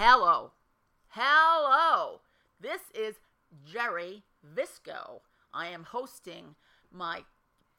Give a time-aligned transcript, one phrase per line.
[0.00, 0.52] Hello.
[1.08, 2.20] Hello.
[2.60, 3.16] This is
[3.66, 5.22] Gerry Visco.
[5.52, 6.54] I am hosting
[6.92, 7.24] my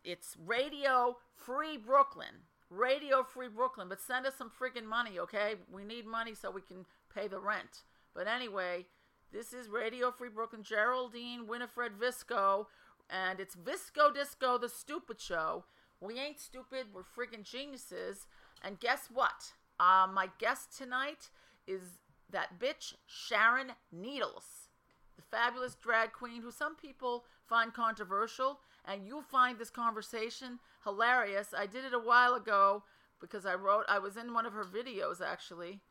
[0.04, 2.44] it's Radio Free Brooklyn.
[2.70, 5.54] Radio Free Brooklyn, but send us some freaking money, okay?
[5.72, 6.86] We need money so we can
[7.16, 7.84] pay the rent.
[8.14, 8.88] But anyway,
[9.32, 12.66] this is Radio Free Brooklyn, Geraldine Winifred Visco,
[13.10, 15.64] and it's Visco Disco, the stupid show.
[16.02, 18.28] We ain't stupid, we're freaking geniuses.
[18.62, 19.54] And guess what?
[19.80, 21.30] Uh, my guest tonight
[21.66, 22.00] is
[22.32, 24.70] that bitch Sharon Needles,
[25.16, 31.54] the fabulous drag queen who some people find controversial, and you'll find this conversation hilarious.
[31.58, 32.84] I did it a while ago
[33.20, 35.82] because I wrote, I was in one of her videos actually.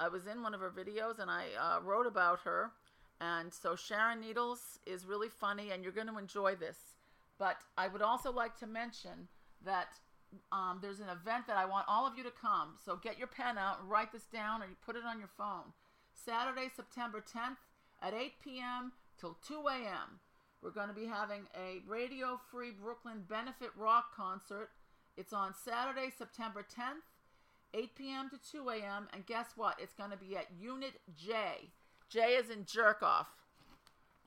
[0.00, 2.70] I was in one of her videos and I uh, wrote about her.
[3.20, 6.78] And so Sharon Needles is really funny, and you're going to enjoy this.
[7.38, 9.28] But I would also like to mention
[9.64, 9.88] that
[10.52, 12.74] um, there's an event that I want all of you to come.
[12.84, 15.72] So get your pen out write this down, or you put it on your phone.
[16.24, 17.56] Saturday, September 10th
[18.02, 18.92] at 8 p.m.
[19.20, 20.20] till 2 a.m.
[20.62, 24.70] We're going to be having a Radio Free Brooklyn benefit rock concert.
[25.16, 27.06] It's on Saturday, September 10th,
[27.74, 28.30] 8 p.m.
[28.30, 29.08] to 2 a.m.
[29.12, 29.76] And guess what?
[29.80, 31.70] It's going to be at Unit J.
[32.08, 33.28] J is in jerk off.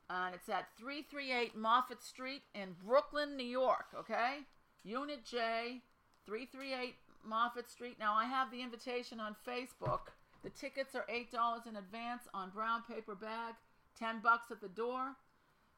[0.09, 3.85] And it's at 338 Moffat Street in Brooklyn, New York.
[3.97, 4.39] Okay?
[4.83, 5.81] Unit J,
[6.25, 7.97] 338 Moffat Street.
[7.99, 10.11] Now, I have the invitation on Facebook.
[10.43, 13.55] The tickets are $8 in advance on brown paper bag,
[13.99, 15.15] 10 bucks at the door,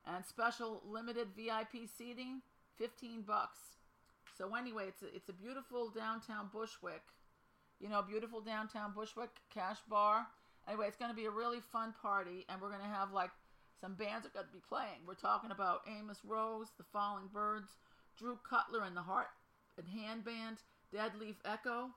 [0.06, 2.42] and special limited VIP seating,
[2.78, 3.60] 15 bucks.
[4.38, 7.04] So anyway, it's a, it's a beautiful downtown Bushwick.
[7.80, 10.28] You know, beautiful downtown Bushwick cash bar.
[10.68, 13.32] Anyway, it's going to be a really fun party, and we're going to have like
[13.82, 15.04] some bands are going to be playing.
[15.06, 17.76] We're talking about Amos Rose, The Falling Birds,
[18.18, 19.28] Drew Cutler, and the Heart
[19.78, 20.58] and Hand Band,
[20.94, 21.90] Dead Leaf Echo.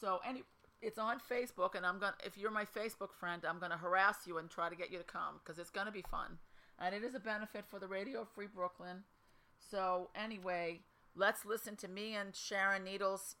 [0.00, 0.42] So any
[0.80, 2.14] it's on Facebook, and I'm gonna.
[2.24, 5.04] If you're my Facebook friend, I'm gonna harass you and try to get you to
[5.04, 6.38] come because it's gonna be fun,
[6.78, 9.04] and it is a benefit for the Radio Free Brooklyn.
[9.70, 10.80] So anyway,
[11.16, 13.36] let's listen to me and Sharon Needles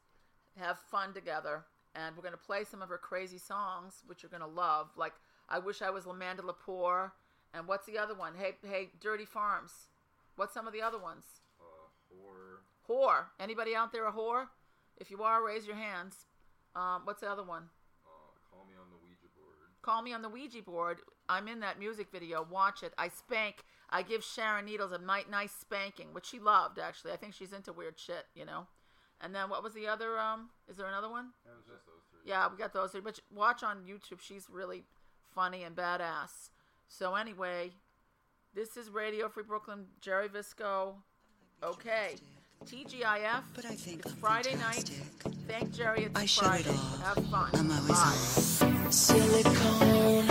[0.58, 1.64] have fun together,
[1.94, 4.88] and we're gonna play some of her crazy songs, which you're gonna love.
[4.96, 5.14] Like
[5.48, 7.12] I wish I was Lamanda Lepore,
[7.54, 8.34] and what's the other one?
[8.36, 9.72] Hey, hey, Dirty Farms.
[10.36, 11.24] What's some of the other ones?
[11.60, 12.58] Uh, whore.
[12.88, 13.24] Whore.
[13.40, 14.46] Anybody out there a whore?
[14.96, 16.26] If you are, raise your hands.
[16.74, 17.64] Um, what's the other one?
[18.04, 18.08] Uh,
[18.50, 19.56] call me on the Ouija board.
[19.82, 20.98] Call me on the Ouija board.
[21.28, 22.46] I'm in that music video.
[22.50, 22.92] Watch it.
[22.98, 23.64] I spank.
[23.90, 27.12] I give Sharon Needles a nice, nice spanking, which she loved actually.
[27.12, 28.66] I think she's into weird shit, you know.
[29.20, 30.18] And then what was the other?
[30.18, 31.30] Um, is there another one?
[31.44, 32.30] It was just those three.
[32.30, 33.00] Yeah, we got those three.
[33.00, 34.20] But watch on YouTube.
[34.20, 34.84] She's really
[35.34, 36.50] funny and badass.
[36.88, 37.70] So anyway,
[38.54, 39.86] this is Radio Free Brooklyn.
[40.00, 40.94] Gerry Visco.
[41.62, 42.16] Okay.
[42.64, 43.42] TGIF.
[43.54, 44.98] But I think it's I'm Friday fantastic.
[45.24, 45.27] night.
[45.48, 46.04] Thank Gerry.
[46.04, 46.70] It's I show it Friday.
[46.70, 47.14] off.
[47.16, 47.50] Have fun.
[47.54, 48.66] I'm always Bye.
[48.84, 48.92] on.
[48.92, 50.27] Silicone,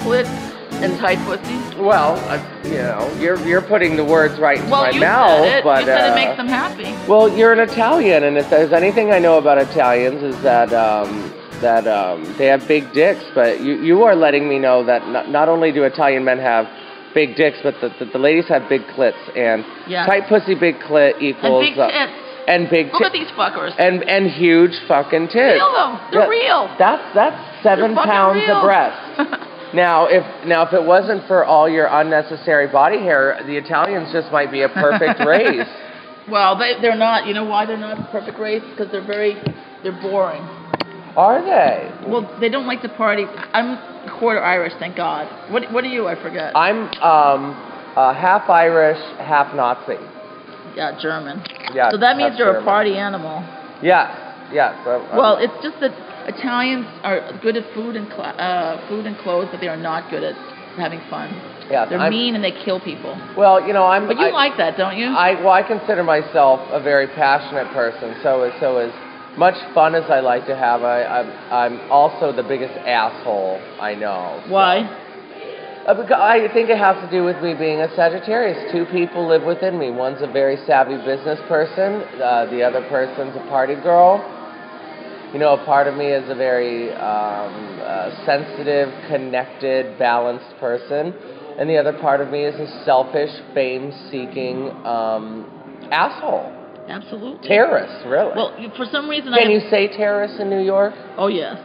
[0.00, 0.28] Clits
[0.82, 1.74] and tight pussies.
[1.78, 5.44] Well, uh, you know, you're you're putting the words right in Well, my you mouth,
[5.44, 5.64] said it.
[5.64, 6.92] but you said uh, it makes them happy.
[7.08, 11.32] Well, you're an Italian, and if there's anything I know about Italians is that um,
[11.60, 13.24] that um, they have big dicks.
[13.34, 16.66] But you you are letting me know that not, not only do Italian men have
[17.12, 20.06] big dicks, but the, the, the ladies have big clits, and Yeah.
[20.06, 21.90] tight pussy, big clit And equals big uh,
[22.48, 23.74] and big Look at these fuckers.
[23.78, 25.54] and and huge fucking tits.
[25.60, 25.98] real though.
[26.10, 26.74] They're Yeah, real.
[26.78, 28.56] That's that's seven pounds real.
[28.56, 29.20] of breast.
[29.74, 34.30] Now, if now if it wasn't for all your unnecessary body hair, the Italians just
[34.32, 35.66] might be a perfect race.
[36.28, 37.26] well, they they're not.
[37.26, 38.62] You know why they're not a perfect race?
[38.70, 39.34] Because they're very
[39.82, 40.42] they're boring.
[41.16, 41.90] Are they?
[42.08, 43.24] Well, they don't like to party.
[43.52, 43.78] I'm
[44.18, 45.26] quarter Irish, thank God.
[45.52, 46.06] What what are you?
[46.06, 46.56] I forget.
[46.56, 47.52] I'm um,
[47.96, 49.94] uh, half Irish, half Nazi.
[50.76, 51.42] yeah, German.
[51.74, 51.90] Yeah.
[51.90, 53.42] so that means you're a party animal.
[53.82, 54.10] Yes,
[54.52, 54.74] yes.
[54.86, 55.90] uh, uh, Well, it's just that
[56.28, 60.10] Italians are good at food and cl- uh, food and clothes, but they are not
[60.10, 60.34] good at
[60.76, 61.28] having fun.
[61.70, 63.16] yes, They're I'm- mean and they kill people.
[63.36, 64.06] Well, you know, I'm.
[64.06, 65.06] But you I, like that, don't you?
[65.06, 68.16] I well, I consider myself a very passionate person.
[68.22, 68.92] So as so as
[69.38, 73.94] much fun as I like to have, I, I'm I'm also the biggest asshole I
[73.94, 74.40] know.
[74.46, 75.06] so- Why?
[75.86, 78.70] Uh, because I think it has to do with me being a Sagittarius.
[78.70, 79.90] Two people live within me.
[79.90, 82.02] One's a very savvy business person.
[82.20, 84.20] Uh, the other person's a party girl.
[85.32, 91.14] You know, a part of me is a very um, uh, sensitive, connected, balanced person,
[91.56, 95.46] and the other part of me is a selfish, fame-seeking um,
[95.92, 96.50] asshole,
[96.88, 97.46] Absolutely.
[97.46, 98.04] terrorist.
[98.06, 98.32] Really?
[98.34, 99.52] Well, for some reason can I.
[99.52, 100.94] you say terrorist in New York?
[101.16, 101.58] Oh yes,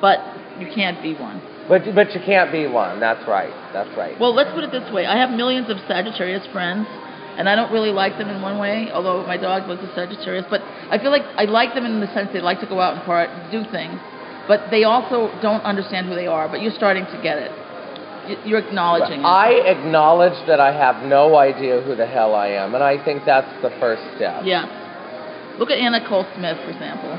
[0.00, 0.18] but
[0.58, 1.40] you can't be one.
[1.68, 2.98] But but you can't be one.
[2.98, 3.54] That's right.
[3.72, 4.18] That's right.
[4.18, 6.88] Well, let's put it this way: I have millions of Sagittarius friends,
[7.38, 8.90] and I don't really like them in one way.
[8.92, 12.12] Although my dog was a Sagittarius, but I feel like I like them in the
[12.14, 13.98] sense they like to go out and part, do things,
[14.48, 16.48] but they also don't understand who they are.
[16.48, 17.52] But you're starting to get it.
[18.46, 19.26] You're acknowledging it.
[19.26, 23.22] I acknowledge that I have no idea who the hell I am, and I think
[23.26, 24.42] that's the first step.
[24.44, 25.56] Yeah.
[25.58, 27.12] Look at Anna Nicole Smith, for example.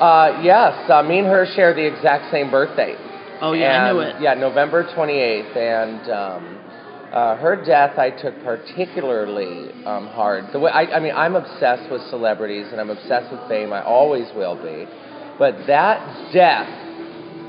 [0.00, 2.96] Uh, yes, uh, me and her share the exact same birthday.
[3.40, 4.20] Oh yeah, I knew it.
[4.20, 6.61] Yeah, November 28th, and um,
[7.12, 10.46] uh, her death I took particularly um, hard.
[10.52, 13.72] The way I, I mean, I'm obsessed with celebrities, and I'm obsessed with fame.
[13.72, 14.86] I always will be.
[15.38, 16.68] But that death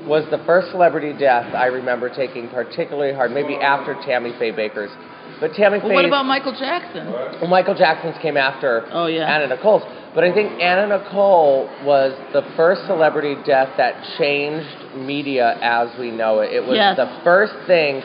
[0.07, 3.31] was the first celebrity death I remember taking particularly hard.
[3.31, 4.91] Maybe after Tammy Faye Bakker's.
[5.39, 5.95] But Tammy Well, Faye.
[5.95, 7.11] what about Michael Jackson?
[7.11, 9.33] Well, Michael Jackson's came after Oh yeah.
[9.33, 9.83] Anna Nicole's.
[10.13, 16.11] But I think Anna Nicole was the first celebrity death that changed media as we
[16.11, 16.53] know it.
[16.53, 16.97] It was Yes.
[16.97, 18.01] the first thing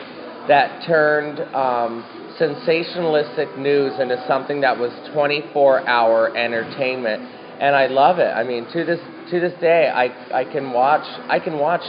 [0.49, 2.03] that turned um,
[2.39, 7.21] sensationalistic news into something that was 24-hour entertainment,
[7.61, 8.31] and I love it.
[8.33, 11.85] I mean, to this to this day, I I can watch I can watch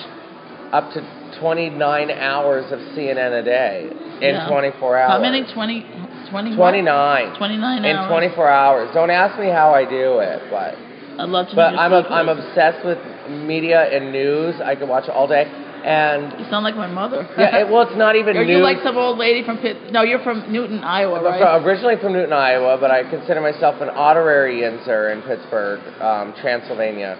[0.72, 1.00] up to
[1.40, 3.90] 29 hours of CNN a day
[4.20, 4.48] in Yeah.
[4.48, 5.10] 24 hours.
[5.10, 5.42] How many?
[5.52, 5.86] 20,
[6.30, 6.70] 20 what?
[6.70, 7.36] 29.
[7.36, 8.90] 29 in 24 hours.
[8.92, 10.76] Don't ask me how I do it, but
[11.18, 11.56] I'd love to.
[11.56, 12.98] But I'm a, I'm obsessed with
[13.28, 14.60] media and news.
[14.60, 15.46] I can watch it all day,
[15.84, 17.26] and You sound like my mother.
[17.38, 19.92] yeah, it, well, it's not even Are you like some old lady from Pitt?
[19.92, 21.40] No, you're from Newton, Iowa, I'm right?
[21.40, 26.34] fro- originally from Newton, Iowa, but I consider myself an honorary Yinzer in Pittsburgh, um,
[26.40, 27.18] Transylvania.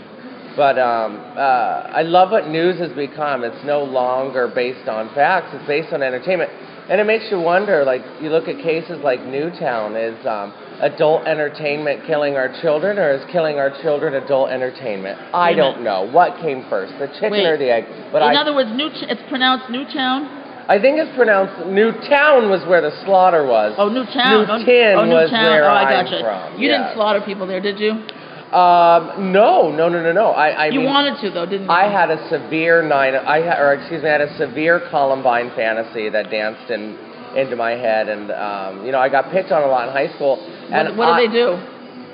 [0.57, 3.45] But um, uh, I love what news has become.
[3.45, 6.51] It's no longer based on facts; it's based on entertainment,
[6.91, 7.85] and it makes you wonder.
[7.85, 13.13] Like you look at cases like Newtown, is um, adult entertainment killing our children, or
[13.15, 15.19] is killing our children adult entertainment?
[15.33, 16.11] I don't know.
[16.11, 17.47] What came first, the chicken Wait.
[17.47, 17.85] or the egg?
[18.11, 20.41] But In I, other words, New it's pronounced Newtown.
[20.67, 23.75] I think it's pronounced Newtown was where the slaughter was.
[23.79, 24.47] Oh, Newtown.
[24.47, 25.45] Oh, Newton oh, was Newtown.
[25.47, 26.23] where oh, I I'm gotcha.
[26.23, 26.61] from.
[26.61, 26.79] You yeah.
[26.79, 28.07] didn't slaughter people there, did you?
[28.53, 30.27] Um, no, no, no, no, no.
[30.33, 31.71] I, I you mean, wanted to, though, didn't you?
[31.71, 33.15] I had a severe nine.
[33.15, 36.99] I had, or excuse me, I had a severe Columbine fantasy that danced in
[37.37, 40.13] into my head, and um, you know, I got picked on a lot in high
[40.17, 40.35] school.
[40.73, 41.49] And What, what I, did they do?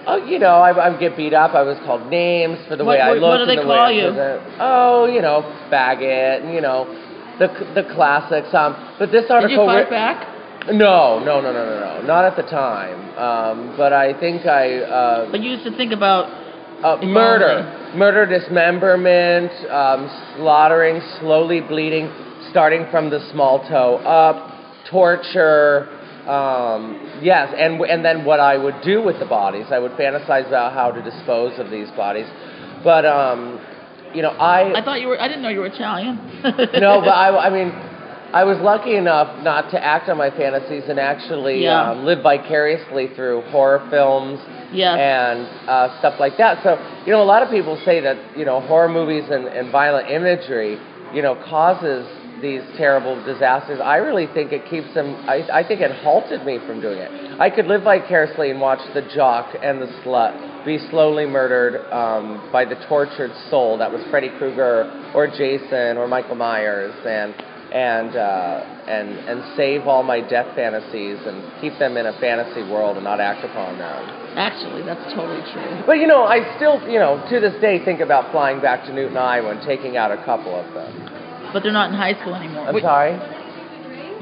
[0.07, 1.55] Oh, you know, I, I would get beat up.
[1.55, 3.23] I was called names for the What- way I looked.
[3.23, 4.12] what do they the call you?
[4.61, 5.40] Oh, you know,
[5.73, 6.85] faggot, and you know,
[7.38, 8.52] the the classics.
[8.52, 9.64] Um, but this article.
[9.66, 10.36] Did you fight back?
[10.73, 12.99] No, no, no, no, no, no, not at the time.
[13.16, 14.78] Um, but I think I.
[14.80, 16.26] Uh, But you used to think about
[16.85, 22.11] uh, murder, murder, dismemberment, um, slaughtering, slowly bleeding,
[22.50, 25.88] starting from the small toe up, torture.
[26.28, 30.49] Um, yes, and and then what I would do with the bodies, I would fantasize
[30.49, 32.26] about how to dispose of these bodies.
[32.82, 33.61] But um,
[34.12, 35.20] you know, I I thought you were.
[35.20, 36.16] I didn't know you were Italian.
[36.42, 37.70] no, but I, I mean,
[38.37, 41.93] I was lucky enough not to act on my fantasies and actually Yeah.
[41.93, 44.38] um, live vicariously through horror films
[44.73, 44.99] Yes.
[44.99, 46.62] and uh, stuff like that.
[46.62, 46.76] So,
[47.07, 50.11] you know, a lot of people say that, you know, horror movies and, and violent
[50.11, 50.76] imagery,
[51.14, 52.07] you know, causes
[52.43, 55.16] these terrible disasters, I really think it keeps them.
[55.26, 57.40] I, I think it halted me from doing it.
[57.40, 62.50] I could live vicariously and watch the jock and the slut be slowly murdered um,
[62.52, 67.33] by the tortured soul that was Freddy Krueger or Jason or Michael Myers, and
[67.76, 72.64] and uh, and and save all my death fantasies and keep them in a fantasy
[72.73, 74.00] world and not act upon them.
[74.37, 75.85] Actually, that's totally true.
[75.85, 78.95] But you know, I still, you know, to this day think about flying back to
[78.95, 81.52] Newton, Iowa, and taking out a couple of them.
[81.52, 82.68] But they're not in high school anymore.
[82.68, 83.12] I'm Wait, sorry.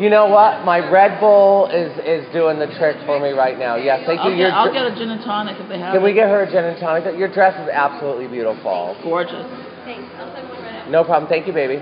[0.02, 0.64] You know what?
[0.64, 3.76] My Red Bull is is doing the trick for me right now.
[3.76, 4.34] Yes, thank you.
[4.34, 6.26] I'll, Your get, I'll get a gin and tonic if they have Can we get
[6.26, 7.06] her a gin and tonic?
[7.16, 8.98] Your dress is absolutely beautiful.
[9.04, 9.46] Gorgeous.
[9.86, 10.10] Thanks.
[10.18, 11.30] I'll send one right No problem.
[11.30, 11.78] Thank you, baby.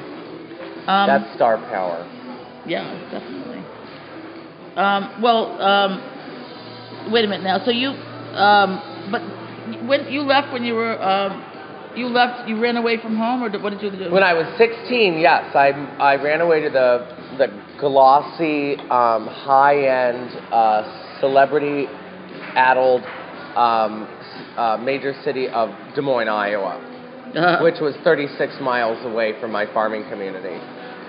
[0.87, 2.09] Um, That's star power.
[2.67, 3.63] Yeah, definitely.
[4.77, 7.65] Um, well, um, wait a minute now.
[7.65, 9.23] So you, um, but
[9.87, 11.45] when you left when you were, um,
[11.97, 14.11] you left, you ran away from home, or what did you do?
[14.11, 17.07] When I was 16, yes, I I ran away to the
[17.39, 17.49] the
[17.79, 23.03] glossy, um, high-end, uh, celebrity-addled
[23.57, 24.07] um,
[24.57, 26.79] uh, major city of Des Moines, Iowa,
[27.35, 30.59] uh, which was 36 miles away from my farming community.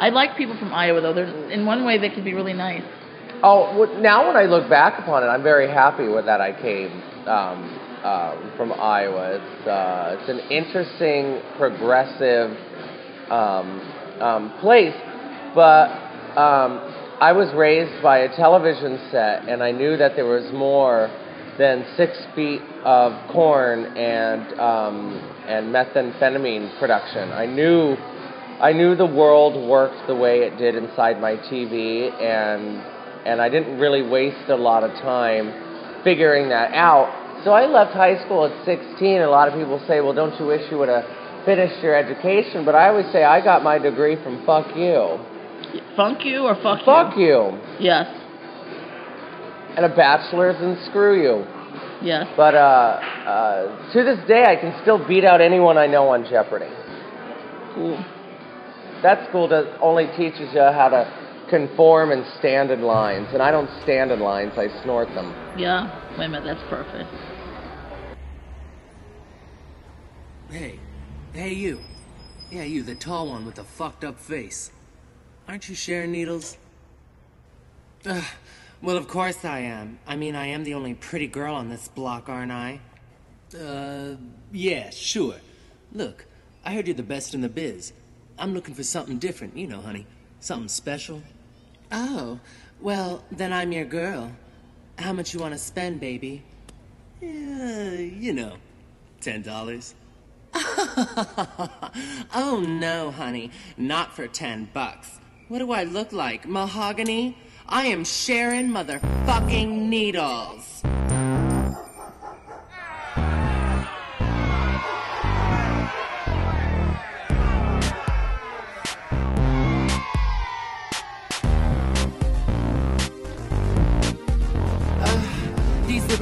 [0.04, 1.14] I like people from Iowa though.
[1.14, 2.84] They're in one way they can be really nice.
[3.42, 6.92] Oh, now when I look back upon it, I'm very happy with that I came
[7.26, 9.40] um, uh, from Iowa.
[9.40, 12.52] It's uh, it's an interesting, progressive
[13.32, 13.80] um,
[14.20, 14.94] um, place,
[15.56, 15.88] but
[16.36, 16.84] um,
[17.22, 21.08] I was raised by a television set, and I knew that there was more
[21.58, 25.16] than six feet of corn and um,
[25.48, 27.32] and methamphetamine production.
[27.32, 27.96] I knew
[28.64, 32.82] I knew the world worked the way it did inside my TV, and
[33.28, 35.52] and I didn't really waste a lot of time
[36.06, 37.44] figuring that out.
[37.44, 39.22] So I left high school at 16.
[39.22, 41.04] A lot of people say, "Well, don't you wish you would have
[41.44, 45.20] finished your education?" But I always say, I got my degree from fuck you.
[45.98, 46.86] Funk you or fuck, you?
[46.86, 47.60] Fuck you.
[47.82, 48.08] Yes.
[49.76, 51.46] And a bachelor's and screw you.
[52.02, 52.28] Yes.
[52.38, 56.24] But uh, uh, to this day, I can still beat out anyone I know on
[56.30, 56.72] Jeopardy.
[57.76, 58.06] Cool.
[59.04, 63.52] That school does only teaches you how to conform and stand in lines, and I
[63.52, 65.34] don't stand in lines; I snort them.
[65.58, 65.94] Yeah.
[66.18, 66.46] Wait a minute.
[66.46, 67.10] That's perfect.
[70.50, 70.80] Hey,
[71.34, 71.82] hey you.
[72.50, 74.72] Yeah, you, the tall one with the fucked up face.
[75.48, 76.58] Aren't you Sharon Needles?
[78.06, 78.24] Ugh,
[78.82, 80.00] well, of course I am.
[80.06, 82.80] I mean, I am the only pretty girl on this block, aren't I?
[83.58, 84.16] Uh,
[84.52, 85.36] yeah, sure.
[85.92, 86.26] Look,
[86.64, 87.92] I heard you're the best in the biz.
[88.38, 90.06] I'm looking for something different, you know, honey.
[90.40, 91.22] Something special.
[91.92, 92.40] Oh,
[92.82, 94.32] well, then I'm your girl.
[94.98, 96.44] How much you want to spend, baby?
[97.22, 98.58] Yeah, you know,
[99.22, 99.96] ten dollars.
[102.36, 105.20] oh no, honey, not for ten bucks.
[105.48, 106.48] What do I look like?
[106.48, 107.38] Mahogany?
[107.68, 110.84] I am Sharon motherfucking Needles.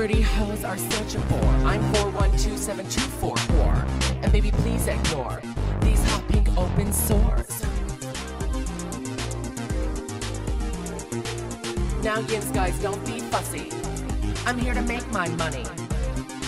[0.01, 1.43] Liberty hoes are such a bore.
[1.63, 4.23] I'm 4127244.
[4.23, 5.39] And baby, please ignore
[5.81, 7.61] these hot pink open sores.
[12.01, 13.69] Now, yins guys, don't be fussy.
[14.47, 15.65] I'm here to make my money.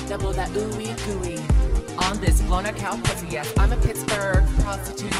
[0.09, 1.37] Double that ooey gooey
[2.07, 3.27] on this blown out cow pussy.
[3.29, 5.13] Yes, I'm a Pittsburgh prostitute.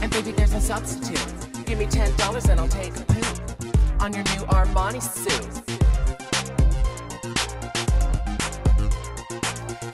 [0.00, 1.26] And baby, there's no substitute.
[1.66, 3.40] Give me ten dollars and I'll take a poop
[3.98, 5.69] on your new Armani suit.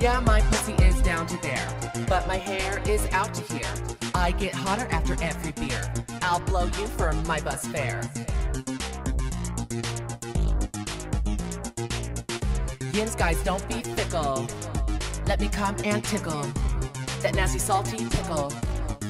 [0.07, 1.69] Yeah, my pussy is down to there,
[2.09, 3.75] but my hair is out to here.
[4.15, 5.83] I get hotter after every beer.
[6.23, 8.01] I'll blow you for my bus fare.
[12.93, 14.47] Yins guys, don't be fickle.
[15.27, 16.43] Let me come and tickle
[17.23, 18.51] that nasty salty tickle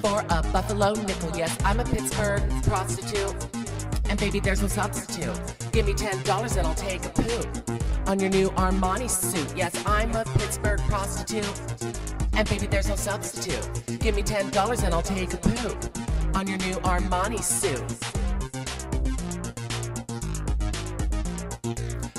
[0.01, 1.31] for a buffalo nickel.
[1.37, 3.37] Yes, I'm a Pittsburgh prostitute,
[4.09, 5.39] and baby, there's no substitute.
[5.73, 7.67] Give me ten dollars and I'll take a poop
[8.07, 9.53] on your new Armani suit.
[9.57, 11.51] Yes, I'm a Pittsburgh prostitute,
[12.35, 13.69] and baby, there's no substitute.
[14.01, 15.99] Give me ten dollars and I'll take a poop
[16.35, 17.83] on your new Armani suit.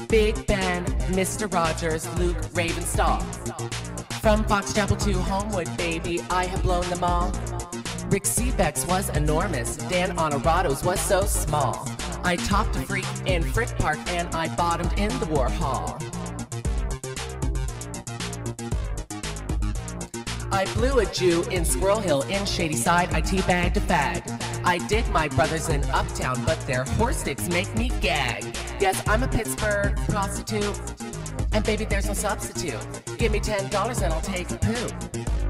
[0.10, 1.52] Big Ben, Mr.
[1.54, 3.22] Rogers, Luke Ravenstahl.
[4.22, 7.32] From Fox Chapel to Homewood, baby, I have blown them all.
[8.10, 11.86] Rick Sebak's was enormous, Dan Onorato's was so small.
[12.24, 16.04] I topped a freak in Frick Park and I bottomed in the Warhol.
[20.52, 23.14] I blew a Jew in Squirrel Hill in Shadyside.
[23.14, 24.64] I teabagged a fag.
[24.66, 28.44] I did my brothers in Uptown, but their horse sticks make me gag.
[28.80, 30.80] Yes, I'm a Pittsburgh prostitute.
[31.54, 32.80] And baby, there's no substitute.
[33.18, 34.88] Give me ten dollars and I'll take a poo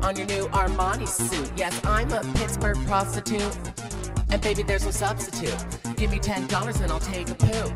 [0.01, 1.51] on your new Armani suit.
[1.55, 3.57] Yes, I'm a Pittsburgh prostitute.
[4.29, 5.55] And baby, there's no substitute.
[5.95, 7.71] Give me ten dollars and I'll take a poo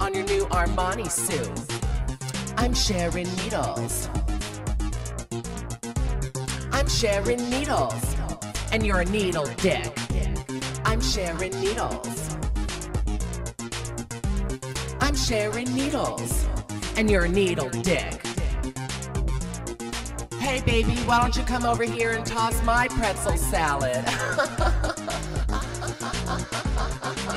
[0.00, 1.50] on your new Armani suit.
[2.56, 4.08] I'm sharing needles.
[6.72, 8.16] I'm sharing needles.
[8.72, 9.92] And you're a needle dick.
[10.84, 12.36] I'm sharing needles.
[15.00, 16.46] I'm sharing needles.
[16.96, 18.24] And you're a needle dick.
[20.38, 24.04] Hey baby, why don't you come over here and toss my pretzel salad?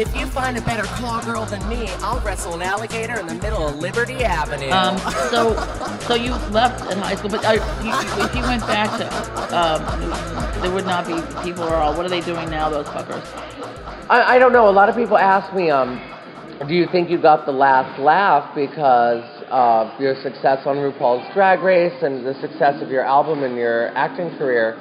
[0.01, 3.35] if you find a better claw girl than me, I'll wrestle an alligator in the
[3.35, 4.71] middle of Liberty Avenue.
[4.71, 4.97] Um,
[5.29, 5.53] so,
[6.07, 7.93] so you left in high school, but uh, you,
[8.25, 9.05] if you went back to,
[9.55, 11.95] um, there would not be people at all.
[11.95, 13.23] What are they doing now, those fuckers?
[14.09, 14.69] I, I don't know.
[14.69, 16.01] A lot of people ask me, um,
[16.67, 21.59] do you think you got the last laugh because of your success on RuPaul's Drag
[21.59, 24.79] Race and the success of your album and your acting career?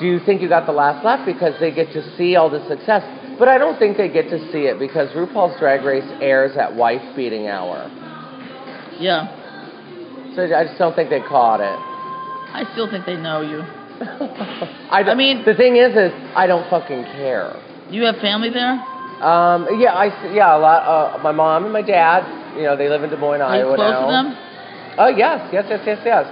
[0.00, 2.66] Do you think you got the last laugh because they get to see all the
[2.66, 3.02] success?
[3.40, 6.76] But I don't think they get to see it because RuPaul's Drag Race airs at
[6.76, 7.88] wife beating hour.
[9.00, 9.32] Yeah,
[10.36, 11.78] So I just don't think they caught it.
[12.52, 13.60] I still think they know you.
[14.92, 17.56] I, I mean- the thing is, is I don't fucking care.
[17.88, 18.72] You have family there?
[19.24, 20.84] Um, yeah, I yeah, a lot.
[20.84, 23.62] Uh, my mom and my dad, you know, they live in Des Moines, Are you
[23.64, 24.06] Iowa close now.
[24.06, 24.36] to them?
[24.98, 26.26] Oh yes, yes, yes, yes, yes.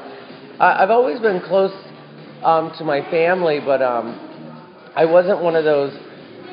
[0.60, 1.72] I, I've always been close
[2.42, 4.12] um, to my family, but um,
[4.94, 5.92] I wasn't one of those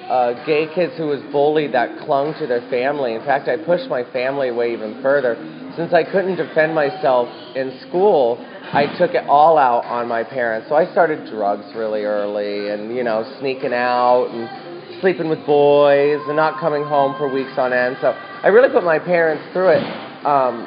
[0.10, 3.14] uh, gay kids who was bullied that clung to their family.
[3.16, 5.36] In fact, I pushed my family away even further.
[5.76, 8.38] Since I couldn't defend myself in school,
[8.72, 10.70] I took it all out on my parents.
[10.70, 16.22] So I started drugs really early, and you know, sneaking out and sleeping with boys
[16.28, 17.98] and not coming home for weeks on end.
[18.02, 19.84] So I really put my parents through it.
[20.26, 20.66] Um,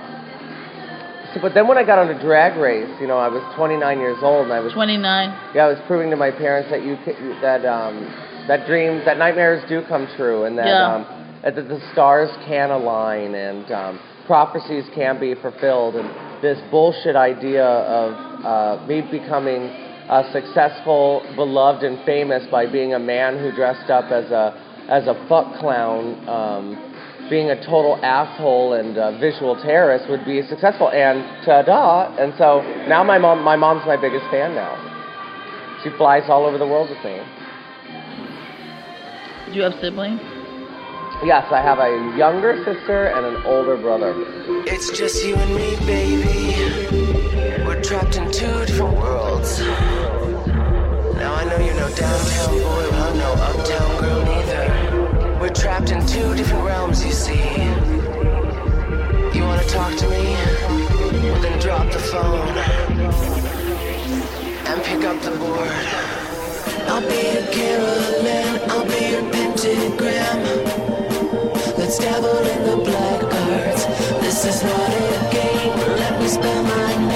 [1.35, 3.99] so, but then when I got on a drag race, you know, I was 29
[3.99, 5.55] years old, and I was 29.
[5.55, 8.07] yeah, I was proving to my parents that you ca- that um,
[8.49, 10.95] that dreams, that nightmares do come true, and that Yeah.
[10.95, 11.07] um,
[11.45, 16.11] that the, stars can align and um, prophecies can be fulfilled, and
[16.43, 18.11] this bullshit idea of
[18.45, 19.63] uh, me becoming
[20.09, 24.55] uh, successful, beloved, and famous by being a man who dressed up as a
[24.89, 26.29] as a fuck clown.
[26.29, 26.85] Um,
[27.29, 32.17] being a total asshole and uh, visual terrorist would be successful, and ta-da!
[32.17, 34.73] And so now my mom, my mom's my biggest fan now.
[35.85, 37.21] She flies all over the world with me.
[39.49, 40.21] Do you have siblings?
[41.25, 44.15] Yes, I have a younger sister and an older brother.
[44.67, 47.65] It's just you and me, baby.
[47.65, 49.61] We're trapped in two different worlds.
[49.61, 55.41] Now I know you're no downtown boy, well I'm no uptown girl neither.
[55.41, 57.41] We're trapped in two different realms, you see.
[59.35, 60.35] You wanna talk to me?
[61.25, 62.59] Well then drop the phone
[64.69, 66.19] and pick up the board.
[66.91, 69.38] I'll be your Carol Anne, I'll be your
[69.69, 70.39] pentagram.
[71.77, 73.85] Let's dabble in the black arts.
[74.23, 75.77] This is not a game.
[75.97, 77.08] Let me spell my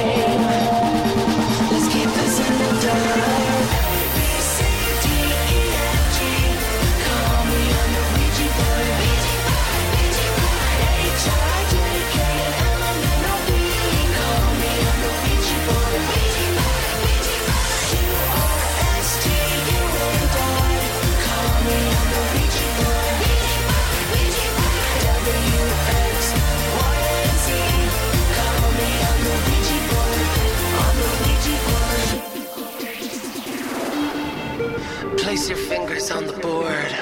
[35.19, 36.93] Place your fingers on the board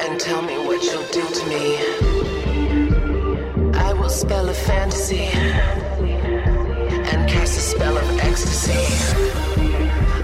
[0.00, 1.76] and tell me what you'll do to me.
[3.74, 5.24] I will spell a fantasy
[7.10, 8.82] and cast a spell of ecstasy.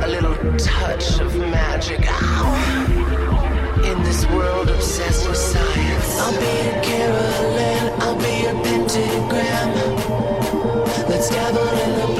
[0.00, 2.00] A little touch of magic.
[2.08, 3.82] Ow!
[3.84, 6.18] In this world obsessed with science.
[6.20, 9.68] I'll be your Carol Anne, I'll be your pentagram.
[11.08, 12.17] Let's dabble in the.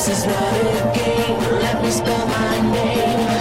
[0.00, 1.60] This is not a game.
[1.60, 3.39] Let me spell my name.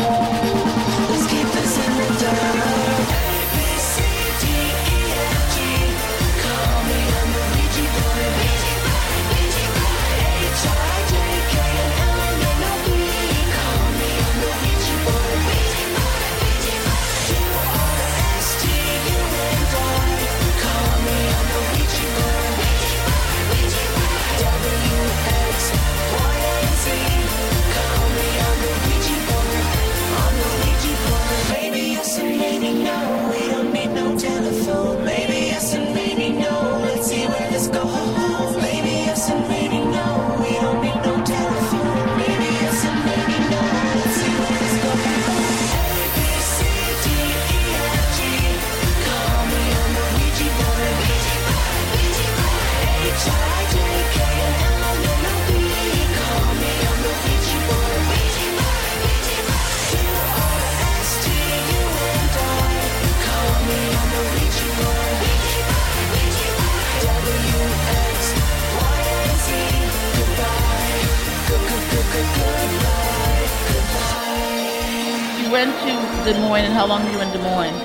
[75.59, 75.91] Went to
[76.23, 77.75] Des Moines, and how long were you in Des Moines?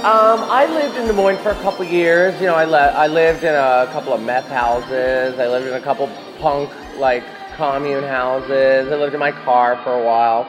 [0.00, 2.32] Um, I lived in Des Moines for a couple years.
[2.40, 5.38] You know, I, le- I lived in a couple of meth houses.
[5.38, 6.06] I lived in a couple
[6.40, 7.22] punk like
[7.58, 8.88] commune houses.
[8.90, 10.48] I lived in my car for a while,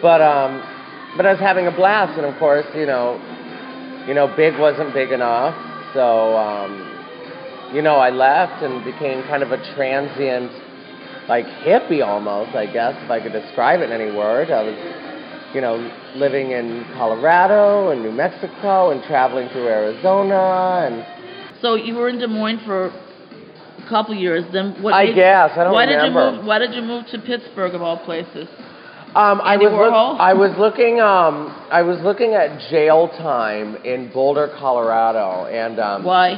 [0.00, 0.62] but um,
[1.16, 2.16] but I was having a blast.
[2.16, 3.18] And of course, you know,
[4.06, 5.56] you know, big wasn't big enough,
[5.94, 10.52] so um, you know, I left and became kind of a transient,
[11.28, 14.52] like hippie almost, I guess, if I could describe it in any word.
[14.52, 14.78] I was
[15.54, 15.76] you know,
[16.16, 21.04] living in Colorado and New Mexico and traveling through Arizona and
[21.60, 24.44] So you were in Des Moines for a couple years.
[24.52, 24.94] Then what?
[24.94, 25.72] I made- guess I don't know.
[25.74, 26.20] why remember.
[26.20, 26.46] did you move?
[26.46, 28.48] Why did you move to Pittsburgh of all places?
[29.14, 34.10] Um, I was look- I was looking um I was looking at jail time in
[34.10, 36.32] Boulder, Colorado, and um, Why?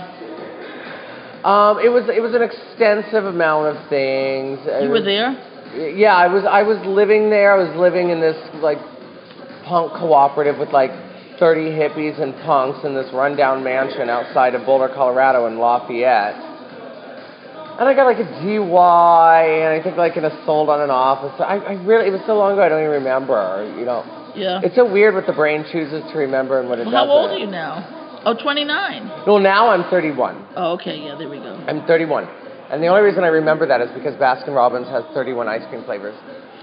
[1.44, 4.59] um it was it was an extensive amount of things.
[4.83, 5.37] You were there.
[5.94, 7.53] Yeah, I was I was living there.
[7.53, 8.79] I was living in this like
[9.64, 10.90] punk cooperative with like
[11.38, 16.37] 30 hippies and punks in this rundown mansion outside of Boulder, Colorado in Lafayette.
[17.74, 21.42] And I got like a DUI and I think like an assault on an officer.
[21.42, 24.07] I, I really, it was so long ago I don't even remember, you know.
[24.37, 24.61] Yeah.
[24.62, 27.11] It's so weird what the brain chooses to remember and what it well, how doesn't.
[27.11, 28.22] How old are you now?
[28.27, 29.27] Oh, 29.
[29.27, 30.55] Well, now I'm 31.
[30.57, 31.03] Oh, okay.
[31.03, 31.55] Yeah, there we go.
[31.66, 32.24] I'm 31.
[32.70, 35.85] And the only reason I remember that is because Baskin Robbins has 31 ice cream
[35.85, 36.14] flavors.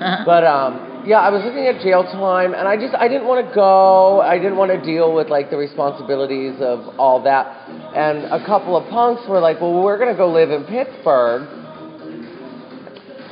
[0.26, 3.46] But um, yeah, I was looking at jail time, and I just I didn't want
[3.48, 4.22] to go.
[4.22, 7.70] I didn't want to deal with like the responsibilities of all that.
[7.96, 11.48] And a couple of punks were like, "Well, we're gonna go live in Pittsburgh."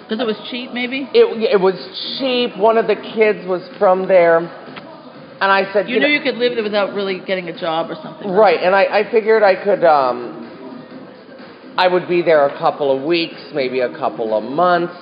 [0.04, 1.10] Because it was cheap, maybe.
[1.14, 1.78] It it was
[2.18, 2.58] cheap.
[2.58, 6.36] One of the kids was from there, and I said, You know, knew you could
[6.36, 8.30] live there without really getting a job or something.
[8.30, 13.04] Right, and I, I figured I could, um, I would be there a couple of
[13.04, 14.94] weeks, maybe a couple of months,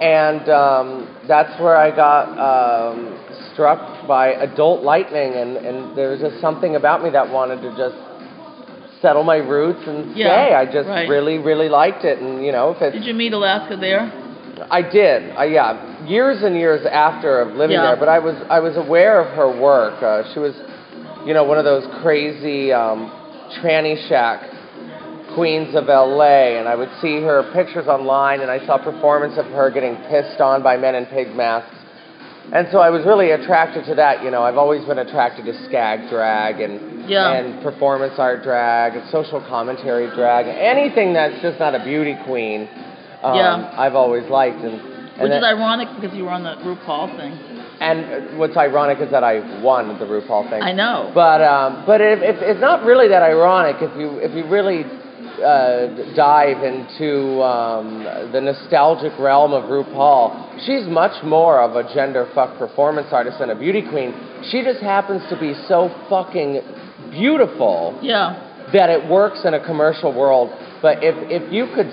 [0.00, 3.18] and um, that's where I got um,
[3.52, 7.70] struck by adult lightning, and, and there was just something about me that wanted to
[7.76, 7.96] just
[9.02, 10.54] settle my roots and Yeah, stay.
[10.54, 11.08] I just right.
[11.08, 14.10] really, really liked it, and you know, if it's Did you meet Alaska there?
[14.70, 15.30] I did.
[15.32, 17.82] I, yeah, years and years after of living Yeah.
[17.82, 17.96] there.
[17.96, 20.02] But I was I was aware of her work.
[20.02, 20.54] Uh, she was,
[21.26, 23.10] you know, one of those crazy um,
[23.60, 24.51] tranny shack
[25.34, 26.58] queens of L.A.
[26.58, 30.40] And I would see her pictures online, and I saw performance of her getting pissed
[30.40, 31.74] on by men in pig masks.
[32.52, 34.22] And so I was really attracted to that.
[34.24, 37.32] You know, I've always been attracted to skag drag and Yeah.
[37.32, 42.68] and performance art drag and social commentary drag, anything that's just not a beauty queen.
[43.22, 43.70] Um, Yeah.
[43.78, 44.80] I've always liked, and
[45.18, 47.38] and, Which is ironic because you were on the RuPaul thing.
[47.80, 50.62] and what's ironic is that I won the RuPaul thing.
[50.62, 51.10] I know.
[51.14, 54.84] But um, but it's not really that ironic if you if you really
[55.42, 62.28] uh, dive into um, the nostalgic realm of RuPaul, she's much more of a gender
[62.34, 64.14] fuck performance artist than a beauty queen.
[64.50, 66.60] She just happens to be so fucking
[67.10, 68.70] beautiful Yeah.
[68.72, 70.50] that it works in a commercial world.
[70.80, 71.90] But if if you could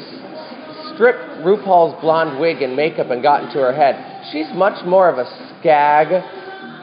[0.94, 3.96] strip RuPaul's blonde wig and makeup and got into her head,
[4.32, 5.26] she's much more of a
[5.60, 6.08] skag,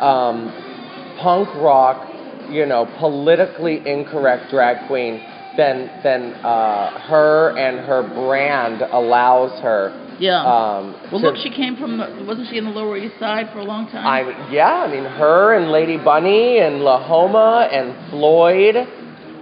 [0.00, 0.52] um,
[1.20, 2.08] punk rock,
[2.50, 5.20] you know, politically incorrect drag queen
[5.56, 10.02] than than uh, her and her brand allows her.
[10.18, 10.40] Yeah.
[10.40, 11.98] Um, well, to- look, she came from.
[12.26, 14.06] Wasn't she in the Lower East Side for a long time?
[14.06, 18.76] I yeah, I mean her and Lady Bunny and Lahoma and Floyd,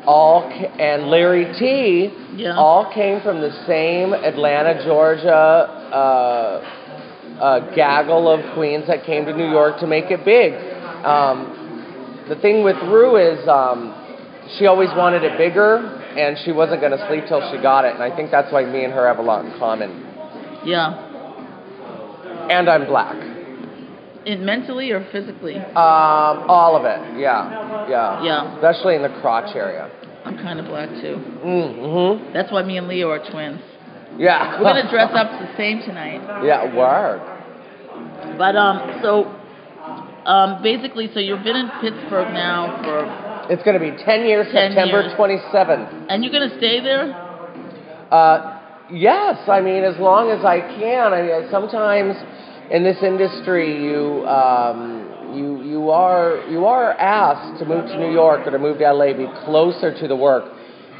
[0.06, 2.56] all and Larry Tee Yeah.
[2.56, 9.32] All came from the same Atlanta, Georgia, uh, uh, gaggle of queens that came to
[9.32, 10.52] New York to make it big.
[11.04, 13.94] Um, the thing with Ru is um,
[14.58, 17.94] she always wanted it bigger, and she wasn't going to sleep till she got it.
[17.94, 19.90] And I think that's why me and her have a lot in common.
[20.64, 21.10] yeah.
[22.50, 23.16] And I'm black.
[24.26, 25.56] In mentally or physically?
[25.56, 28.22] Um, all of it, yeah, yeah.
[28.22, 28.54] Yeah.
[28.56, 29.90] Especially in the crotch area.
[30.24, 31.16] I'm kind of black too.
[31.44, 32.32] Mm-hmm.
[32.32, 33.60] That's why me and Leo are twins.
[34.18, 34.58] Yeah.
[34.58, 36.20] We're gonna dress up the same tonight.
[36.44, 37.20] yeah, word.
[38.38, 39.24] But um, so
[40.24, 43.04] um, basically, so you've been in Pittsburgh now for,
[43.50, 45.12] It's going to be 10 years, 10 September years.
[45.14, 46.06] 27th.
[46.08, 47.12] and you're gonna stay there.
[48.10, 51.12] Uh, yes, I mean, as long as I can.
[51.12, 52.14] I mean, sometimes
[52.70, 58.12] in this industry, you um, you you are you are asked to move to New
[58.12, 60.44] York or to move to LA, be closer to the work.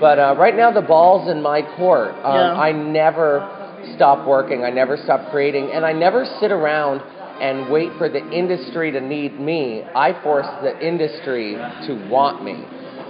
[0.01, 2.11] But uh, right now, the ball's in my court.
[2.25, 2.55] Um, Yeah.
[2.55, 3.49] I never
[3.95, 4.65] stop working.
[4.65, 7.01] I never stop creating, and I never sit around
[7.41, 9.83] and wait for the industry to need me.
[9.83, 12.65] I force the industry to want me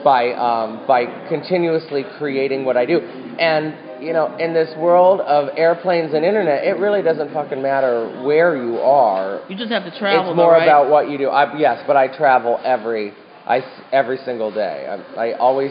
[0.05, 3.01] by um, by continuously creating what I do.
[3.01, 8.23] And you know, in this world of airplanes and internet, it really doesn't fucking matter
[8.23, 9.41] where you are.
[9.49, 10.31] You just have to travel.
[10.31, 10.63] it's more though, right?
[10.65, 11.29] about what you do.
[11.29, 13.13] I, yes, but I travel every,
[13.47, 13.61] I
[13.93, 14.87] every single day.
[15.17, 15.71] I, I always,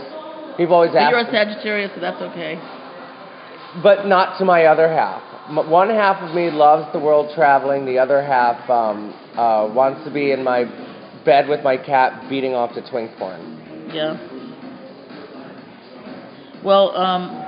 [0.58, 1.12] people always But ask.
[1.12, 2.56] you're a Sagittarius, so that's okay.
[3.84, 5.22] but not to my other half.
[5.50, 7.86] One half of me loves the world traveling.
[7.86, 10.66] The other half um, uh, wants to be in my
[11.26, 13.90] bed with my cat, beating off to twink porn.
[13.94, 14.18] Yeah.
[16.64, 17.44] Well, um,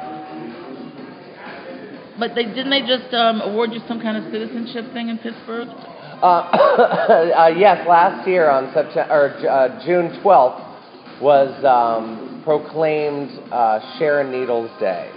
[2.19, 5.69] but they didn't they just um, award you some kind of citizenship thing in Pittsburgh?
[5.69, 13.97] Uh, uh, yes, last year on September or uh, June 12th was um, proclaimed uh,
[13.97, 15.11] Sharon Needles Day,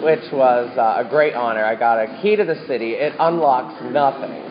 [0.00, 1.64] which was uh, a great honor.
[1.64, 2.92] I got a key to the city.
[2.92, 4.42] It unlocks nothing,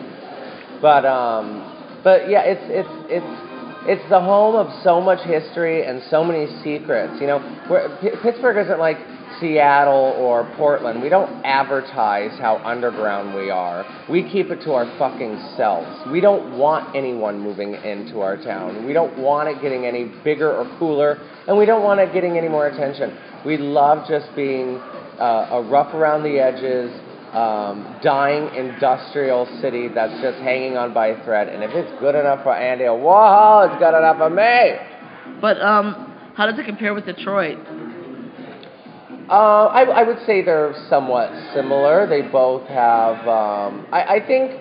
[0.80, 3.54] but um, but yeah, it's it's it's
[3.86, 7.20] it's the home of so much history and so many secrets.
[7.20, 8.96] You know, P- Pittsburgh isn't like
[9.40, 11.02] Seattle or Portland.
[11.02, 13.84] We don't advertise how underground we are.
[14.08, 16.10] We keep it to our fucking selves.
[16.10, 18.86] We don't want anyone moving into our town.
[18.86, 22.38] We don't want it getting any bigger or cooler, and we don't want it getting
[22.38, 23.14] any more attention.
[23.44, 24.80] We love just being
[25.18, 26.90] uh, a rough around the edges,
[27.32, 31.48] um, dying industrial city that's just hanging on by a thread.
[31.48, 35.40] And if it's good enough for Andy Warhol, it's good enough for me.
[35.40, 37.58] But um, how does it compare with Detroit?
[39.28, 42.06] Uh, I, I would say they're somewhat similar.
[42.06, 43.26] They both have.
[43.26, 44.60] Um, I, I think.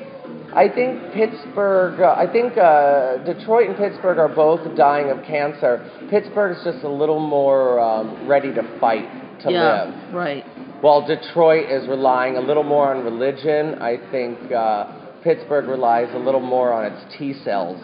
[0.56, 2.00] I think Pittsburgh.
[2.00, 5.84] Uh, I think uh, Detroit and Pittsburgh are both dying of cancer.
[6.12, 9.10] Pittsburgh is just a little more um, ready to fight
[9.44, 10.14] to yeah, live.
[10.14, 10.44] right.
[10.82, 16.20] While Detroit is relying a little more on religion, I think uh, Pittsburgh relies a
[16.20, 17.82] little more on its T cells.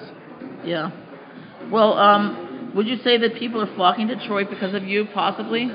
[0.65, 0.91] Yeah.
[1.71, 5.67] Well, um, would you say that people are flocking to Detroit because of you, possibly?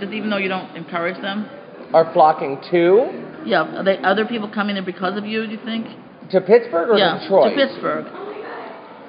[0.00, 1.48] Just even though you don't encourage them?
[1.92, 3.78] Are flocking to Yeah.
[3.78, 5.46] Are they other people coming in because of you?
[5.46, 5.86] Do you think?
[6.30, 7.18] to Pittsburgh or yeah.
[7.20, 7.50] Detroit?
[7.50, 8.06] To Pittsburgh.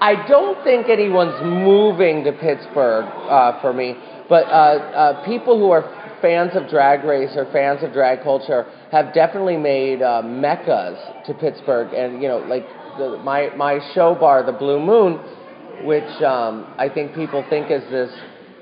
[0.02, 3.96] I don't think anyone's moving to Pittsburgh uh, for me,
[4.28, 5.84] but uh, uh, people who are
[6.21, 11.34] fans of Drag Race or fans of drag culture have definitely made uh, meccas to
[11.34, 12.65] Pittsburgh, and you know, like
[12.97, 15.19] the, my my show bar, the Blue Moon,
[15.86, 18.12] which um, I think people think is this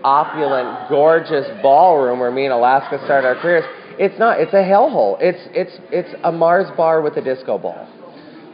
[0.03, 3.65] opulent, gorgeous ballroom where me and Alaska started our careers.
[3.97, 4.39] It's not.
[4.39, 5.17] It's a hellhole.
[5.19, 7.87] It's it's it's a Mars bar with a disco ball.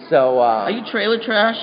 [0.09, 0.39] So.
[0.39, 1.57] Uh, Are you trailer trash?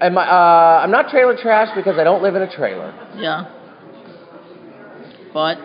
[0.00, 2.94] Am I, uh, I'm not trailer trash because I don't live in a trailer.
[3.16, 3.52] Yeah.
[5.34, 5.58] But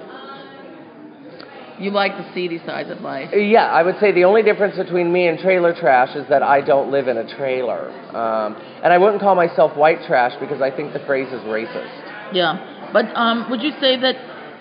[1.80, 3.30] you like the seedy sides of life.
[3.34, 6.62] Yeah, I would say the only difference between me and trailer trash is that I
[6.62, 7.90] don't live in a trailer.
[8.16, 12.34] Um, and I wouldn't call myself white trash because I think the phrase is racist.
[12.34, 12.90] Yeah.
[12.94, 14.16] But um, would you say that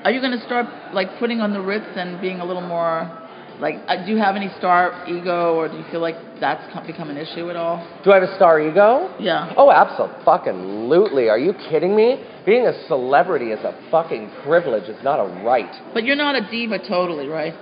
[0.05, 3.21] are you going to start like putting on the Ritz and being a little more
[3.60, 7.10] like uh, do you have any star ego or do you feel like that's become
[7.10, 7.86] an issue at all?
[8.04, 9.14] Do I have a star ego?
[9.20, 9.52] Yeah.
[9.56, 10.24] Oh, absolutely.
[10.24, 11.30] Fucking lootly.
[11.30, 12.22] Are you kidding me?
[12.44, 14.84] Being a celebrity is a fucking privilege.
[14.88, 15.70] It's not a right.
[15.94, 17.54] But you're not a diva totally, right?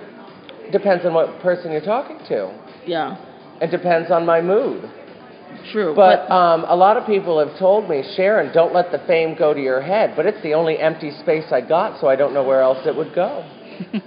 [0.71, 2.57] Depends on what person you're talking to.
[2.85, 3.17] Yeah.
[3.61, 4.89] It depends on my mood.
[5.71, 5.93] True.
[5.95, 9.53] But um, a lot of people have told me, Sharon, don't let the fame go
[9.53, 10.13] to your head.
[10.15, 12.95] But it's the only empty space I got, so I don't know where else it
[12.95, 13.45] would go.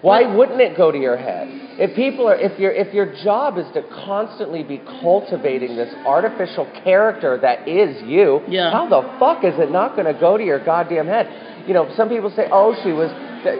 [0.00, 1.48] Why wouldn't it go to your head?
[1.80, 6.66] If people are, if your if your job is to constantly be cultivating this artificial
[6.84, 8.70] character that is you, Yeah.
[8.70, 11.28] how the fuck is it not going to go to your goddamn head?
[11.66, 13.10] You know, some people say, oh, she was,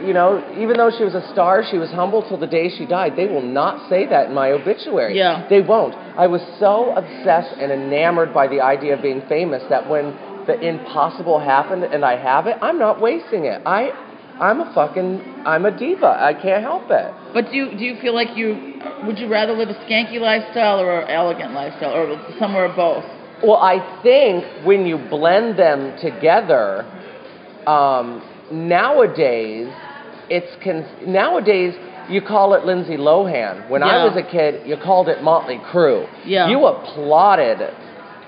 [0.06, 2.86] you know, even though she was a star, she was humble till the day she
[2.86, 3.14] died.
[3.16, 5.16] They will not say that in my obituary.
[5.16, 5.46] Yeah.
[5.50, 5.94] They won't.
[6.16, 10.58] I was so obsessed and enamored by the idea of being famous that when the
[10.58, 13.60] impossible happened and I have it, I'm not wasting it.
[13.66, 13.90] I,
[14.40, 16.16] I'm a fucking, I'm a diva.
[16.20, 17.12] I can't help it.
[17.34, 20.80] But do you, do you feel like you would you rather live a skanky lifestyle
[20.80, 23.04] or an elegant lifestyle or somewhere both?
[23.42, 26.82] Well, I think when you blend them together,
[27.66, 29.68] um, nowadays
[30.30, 31.74] it's con- nowadays
[32.08, 33.68] you call it Lindsay Lohan.
[33.68, 36.08] When I was a kid, you called it Motley Crue.
[36.24, 36.48] Yeah.
[36.48, 37.60] You applauded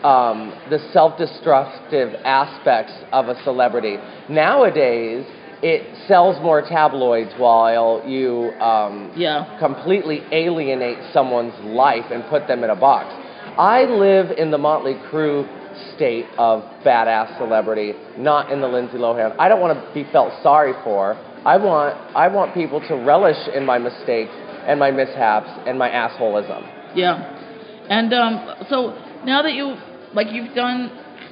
[0.04, 3.96] um, the self-destructive aspects of a celebrity.
[4.28, 5.24] Nowadays,
[5.62, 9.58] it sells more tabloids while you um, Yeah.
[9.58, 13.12] completely alienate someone's life and put them in a box.
[13.58, 15.46] I live in the Motley Crue
[15.94, 19.34] state of badass celebrity, not in the Lindsay Lohan.
[19.38, 21.14] I don't want to be felt sorry for.
[21.44, 24.32] I want I want people to relish in my mistakes
[24.66, 26.62] and my mishaps and my assholism.
[26.94, 27.86] Yeah.
[27.88, 28.90] And um, so
[29.24, 29.76] now that you
[30.14, 30.90] like you've done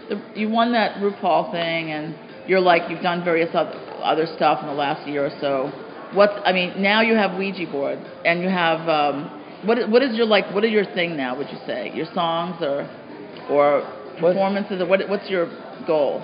[0.08, 2.14] the, you won that RuPaul thing and
[2.48, 5.70] you're like you've done various other, stuff in the last year or so.
[6.14, 9.30] What's I mean, now you have Ouija boards and you have um,
[9.64, 11.36] what is- what is your like what is your thing now?
[11.36, 12.88] Would you say your songs or
[13.50, 13.82] or
[14.18, 15.46] performances or what what's your
[15.86, 16.20] goal?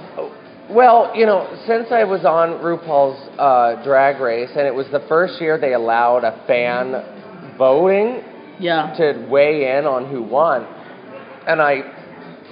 [0.71, 5.05] Well, you know, since I was on RuPaul's uh, Drag Race, and it was the
[5.09, 7.05] first year they allowed a fan
[7.59, 8.25] voting
[8.59, 8.95] Yeah.
[8.97, 10.65] to weigh in on who won,
[11.47, 11.83] and I,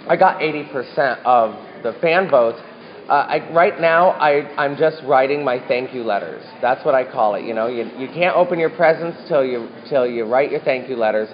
[0.08, 2.60] I got 80% of the fan votes.
[3.12, 6.42] Uh, I, right now, I, I'm just writing my thank you letters.
[6.62, 7.44] That's what I call it.
[7.44, 10.88] You know, you, you can't open your presents till you till you write your thank
[10.88, 11.28] you letters.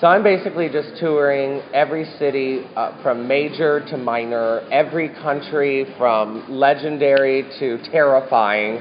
[0.00, 6.50] So I'm basically just touring every city uh, from major to minor, every country from
[6.50, 8.78] legendary to terrifying,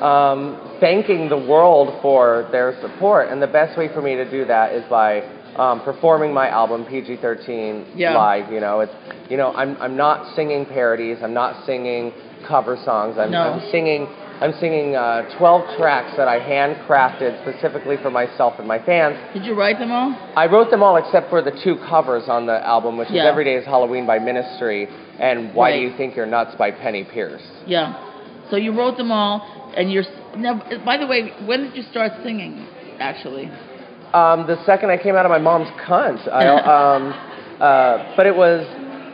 [0.00, 3.28] um, thanking the world for their support.
[3.28, 5.20] And the best way for me to do that is by
[5.56, 8.14] um, performing my album PG-13 Yeah.
[8.16, 8.52] live.
[8.52, 8.92] You know, it's
[9.30, 11.18] you know I'm I'm not singing parodies.
[11.22, 12.12] I'm not singing
[12.46, 13.16] cover songs.
[13.18, 13.40] I'm, No.
[13.42, 14.06] I'm singing.
[14.42, 19.18] I'm singing uh, 12 tracks that I handcrafted specifically for myself and my fans.
[19.34, 20.16] Did you write them all?
[20.34, 23.24] I wrote them all except for the two covers on the album, which Yeah.
[23.24, 26.70] is Every Day is Halloween by Ministry and Why Do You Think You're Nuts by
[26.70, 27.42] Penny Pierce.
[27.66, 27.92] Yeah.
[28.50, 29.42] So you wrote them all,
[29.76, 30.04] and you're
[30.36, 30.62] now.
[30.86, 32.66] By the way, when did you start singing?
[32.98, 33.50] Actually.
[34.14, 36.46] Um, the second I came out of my mom's cunt, I,
[36.96, 37.12] um,
[37.60, 38.66] uh, but it was,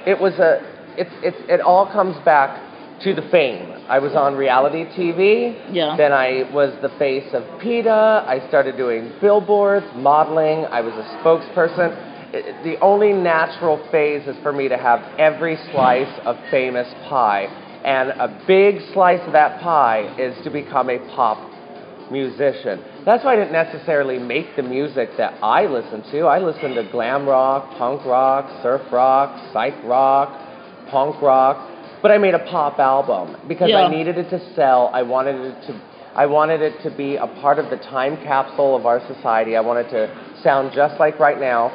[0.06, 0.60] it was a,
[0.96, 2.62] it's, it's, it all comes back
[3.02, 3.72] to the fame.
[3.88, 5.54] I was on reality TV.
[5.70, 5.96] Yeah.
[5.96, 8.24] Then I was the face of PETA.
[8.26, 10.64] I started doing billboards, modeling.
[10.64, 11.92] I was a spokesperson.
[12.34, 17.44] It- the only natural phase is for me to have every slice of famous pie.
[17.84, 21.38] And a big slice of that pie is to become a pop
[22.10, 22.82] musician.
[23.06, 26.22] That's why I didn't necessarily make the music that I listen to.
[26.22, 30.28] I listen to glam rock, punk rock, surf rock, psych rock,
[30.90, 31.56] punk rock,
[32.02, 33.84] but I made a pop album because Yeah.
[33.84, 34.90] I needed it to sell.
[34.92, 35.80] I wanted it to
[36.16, 39.54] I wanted it to be a part of the time capsule of our society.
[39.54, 40.08] I wanted to
[40.42, 41.68] sound just like right now.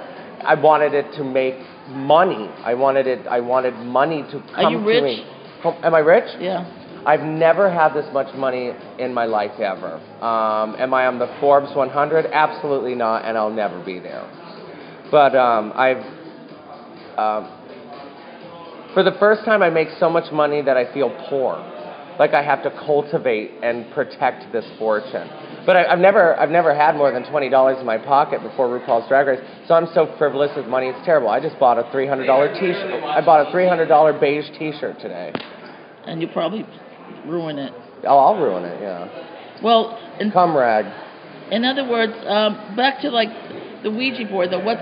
[0.44, 1.56] I wanted it to make
[1.90, 2.50] money.
[2.66, 5.04] I wanted it I wanted money to come Are you to rich?
[5.04, 5.26] me.
[5.64, 6.26] Oh, Am I rich?
[6.42, 6.66] Yeah.
[7.06, 9.96] I've never had this much money in my life ever.
[10.22, 12.28] Um, am I on the Forbes 100?
[12.28, 14.30] Absolutely not, and I'll never be there.
[15.10, 15.98] But um, I've,
[17.18, 17.50] um,
[18.94, 21.58] for the first time, I make so much money that I feel poor,
[22.20, 25.28] like I have to cultivate and protect this fortune.
[25.66, 28.68] But I, I've never, I've never had more than twenty dollars in my pocket before
[28.68, 30.88] RuPaul's Drag Race, so I'm so frivolous with money.
[30.88, 31.30] It's terrible.
[31.30, 33.04] I just bought a three hundred dollar T-shirt.
[33.04, 35.34] I bought a three hundred dollar beige T-shirt today.
[36.06, 36.66] And you probably
[37.26, 37.74] ruin it.
[38.04, 38.82] Oh, I'll ruin it.
[38.82, 39.62] Yeah.
[39.64, 40.86] Well, in, Cum rag.
[41.52, 43.30] in other words, um, back to like
[43.84, 44.50] the Ouija board.
[44.52, 44.78] Though, what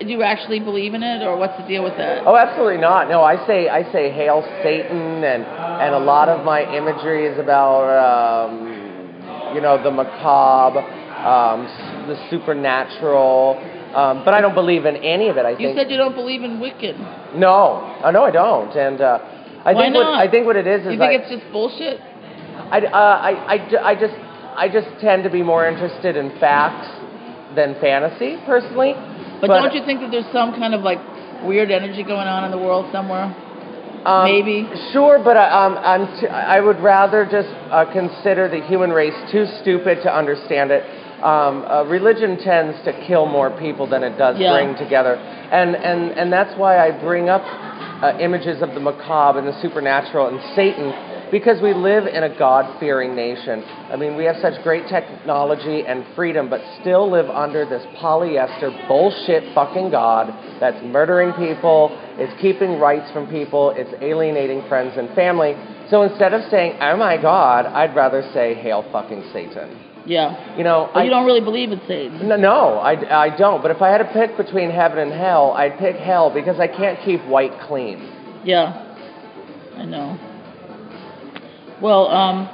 [0.00, 2.22] do you actually believe in it, or what's the deal with that?
[2.26, 3.08] Oh, absolutely not.
[3.08, 7.38] No, I say I say hail Satan, and and a lot of my imagery is
[7.38, 11.64] about um, you know the macabre, um,
[12.08, 13.60] the supernatural.
[13.94, 15.46] Um, but I don't believe in any of it.
[15.46, 16.98] I You think said you don't believe in Wiccan.
[17.38, 18.76] no, oh, no, I don't.
[18.76, 19.18] And uh,
[19.66, 20.12] I Why think not?
[20.12, 22.00] what I think what it is is You think I, it's just bullshit?
[22.70, 24.14] I, uh, I, I, I just
[24.54, 26.86] I just tend to be more interested in facts
[27.56, 28.94] than fantasy personally.
[29.40, 30.98] But, don't you think that there's some kind of like
[31.44, 33.34] weird energy going on in the world somewhere?
[34.06, 34.70] Um, Maybe.
[34.92, 39.18] Sure, but I, um, I'm t- I would rather just uh, consider the human race
[39.32, 40.84] too stupid to understand it.
[41.24, 44.52] Um, uh, religion tends to kill more people than it does Yeah.
[44.52, 47.42] bring together, and, and, and that's why I bring up
[48.02, 50.92] uh, images of the macabre and the supernatural and Satan,
[51.30, 53.64] because we live in a God-fearing nation.
[53.90, 58.86] I mean, we have such great technology and freedom, but still live under this polyester
[58.86, 65.08] bullshit fucking God that's murdering people, is keeping rights from people, it's alienating friends and
[65.14, 65.54] family.
[65.90, 69.95] So instead of saying, oh my God, I'd rather say, hail fucking Satan.
[70.06, 70.56] Yeah.
[70.56, 72.28] You know, But I, you don't really believe in Satan.
[72.28, 73.60] no, no, I, I don't.
[73.60, 76.68] But if I had to pick between heaven and hell, I'd pick hell because I
[76.68, 77.98] can't keep white clean.
[78.44, 78.84] Yeah.
[79.76, 80.16] I know.
[81.82, 82.46] Well, um,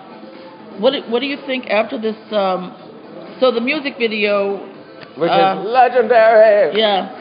[0.81, 2.17] what do- what do you think after this?
[2.33, 2.75] Um,
[3.39, 4.57] so the music video,
[5.17, 6.79] Which Uh, is legendary.
[6.79, 7.19] yeah.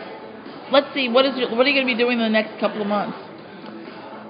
[0.72, 1.10] Let's see.
[1.10, 2.88] What is your, what are you going to be doing in the next couple of
[2.88, 3.18] months?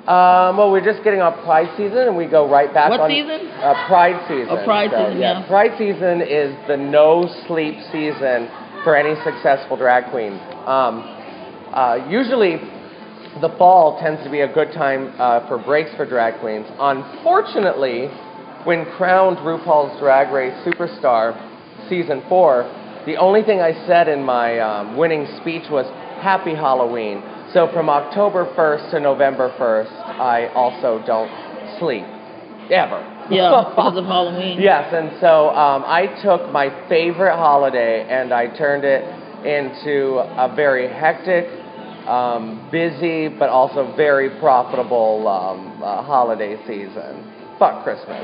[0.02, 3.10] Um, well, we're just getting off Pride season, and we go right back What on.
[3.12, 3.47] season?
[3.62, 4.47] Uh, Pride season.
[4.49, 5.45] Oh, Pride So, season, yeah.
[5.47, 8.49] Pride season is the no sleep season
[8.84, 10.34] for any successful drag queen.
[10.66, 11.06] Um,
[11.70, 12.58] uh, usually,
[13.41, 16.66] the fall tends to be a good time uh, for breaks for drag queens.
[16.80, 18.08] Unfortunately,
[18.66, 21.38] when crowned RuPaul's Drag Race Superstar
[21.89, 22.64] season four,
[23.06, 25.86] the only thing I said in my um, winning speech was
[26.22, 27.22] Happy Halloween.
[27.54, 31.30] So from October 1st to November 1st, I also don't
[31.80, 32.06] sleep.
[32.72, 33.04] ever.
[33.30, 34.62] Yeah, because of Halloween.
[34.62, 39.04] Yes, and so um, I took my favorite holiday and I turned it
[39.45, 41.47] into a very hectic,
[42.08, 47.28] um, busy, but also very profitable um, uh, holiday season.
[47.60, 48.24] Fuck Christmas.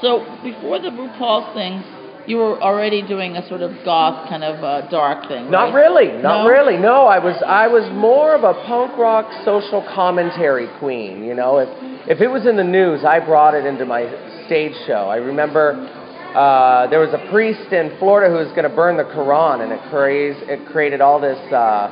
[0.00, 4.62] So before the RuPaul's thing, you were already doing a sort of goth kind of
[4.62, 5.50] uh, dark thing.
[5.50, 5.82] Not right?
[5.82, 6.48] really, not No?
[6.50, 6.76] really.
[6.76, 11.24] No, I was I was more of a punk rock social commentary queen.
[11.24, 11.68] You know, if
[12.08, 14.02] if it was in the news, I brought it into my
[14.46, 15.08] stage show.
[15.08, 15.74] I remember
[16.34, 19.72] uh, there was a priest in Florida who was going to burn the Quran, and
[19.72, 21.38] it craze it created all this.
[21.52, 21.90] Uh,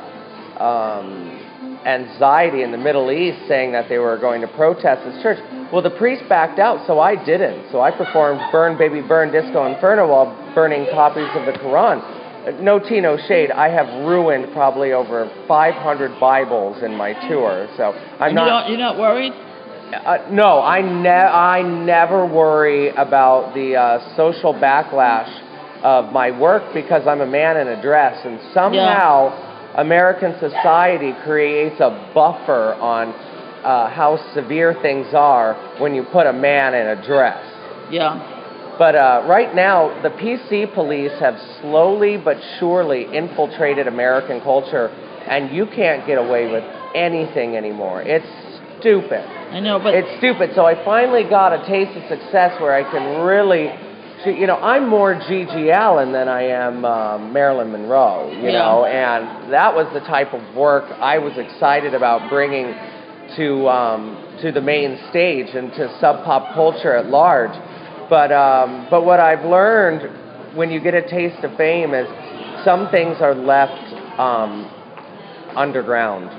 [0.59, 1.40] um,
[1.85, 5.39] anxiety in the Middle East saying that they were going to protest this church.
[5.71, 7.71] Well, the priest backed out, so I didn't.
[7.71, 12.61] So I performed Burn Baby Burn Disco Inferno while burning copies of the Quran.
[12.61, 13.51] No tea, no shade.
[13.51, 18.61] I have ruined probably over 500 Bibles in my tour, so I'm And not.
[18.63, 19.31] Don't, you're not worried?
[19.31, 25.29] Uh, no, I, ne- I never worry about the uh, social backlash
[25.83, 31.79] of my work because I'm a man in a dress, and somehow American society creates
[31.79, 33.09] a buffer on
[33.63, 37.43] uh, how severe things are when you put a man in a dress.
[37.91, 38.39] Yeah.
[38.77, 45.55] But uh, right now, the PC police have slowly but surely infiltrated American culture, and
[45.55, 46.63] you can't get away with
[46.95, 48.01] anything anymore.
[48.01, 48.25] It's
[48.79, 49.21] stupid.
[49.21, 50.51] I know, but It's stupid.
[50.55, 53.67] So I finally got a taste of success where I can really,
[54.29, 58.59] you know, I'm more GG Allin than I am um, Marilyn Monroe, you Yeah.
[58.59, 62.75] know, and that was the type of work I was excited about bringing
[63.37, 67.51] to um, to the main stage and to sub pop culture at large.
[68.09, 72.07] But um, but what I've learned when you get a taste of fame is
[72.65, 74.69] some things are left um,
[75.55, 76.29] underground.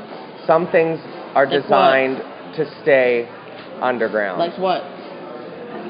[0.46, 1.00] Some things
[1.34, 1.62] are Like what?
[1.62, 2.18] designed
[2.56, 3.28] to stay
[3.80, 4.38] underground.
[4.38, 4.82] like what?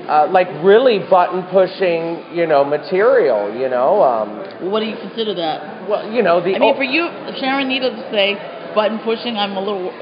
[0.08, 3.54] Uh, like really button pushing, you know, material.
[3.54, 5.88] You know, um, What do you consider that?
[5.88, 6.54] well, you know the.
[6.54, 8.34] I mean, for you, Sharon Needle to say
[8.74, 9.92] button pushing, I'm a little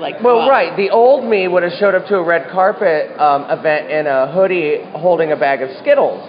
[0.00, 0.22] like.
[0.22, 0.48] well, wow.
[0.48, 0.76] right.
[0.76, 4.32] The old me would have showed up to a red carpet um, event in a
[4.32, 6.20] hoodie, holding a bag of Skittles,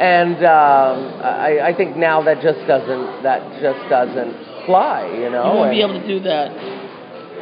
[0.00, 5.06] and um, I, I think now that just doesn't that just doesn't fly.
[5.06, 5.52] You know.
[5.52, 6.52] You won't be able to do that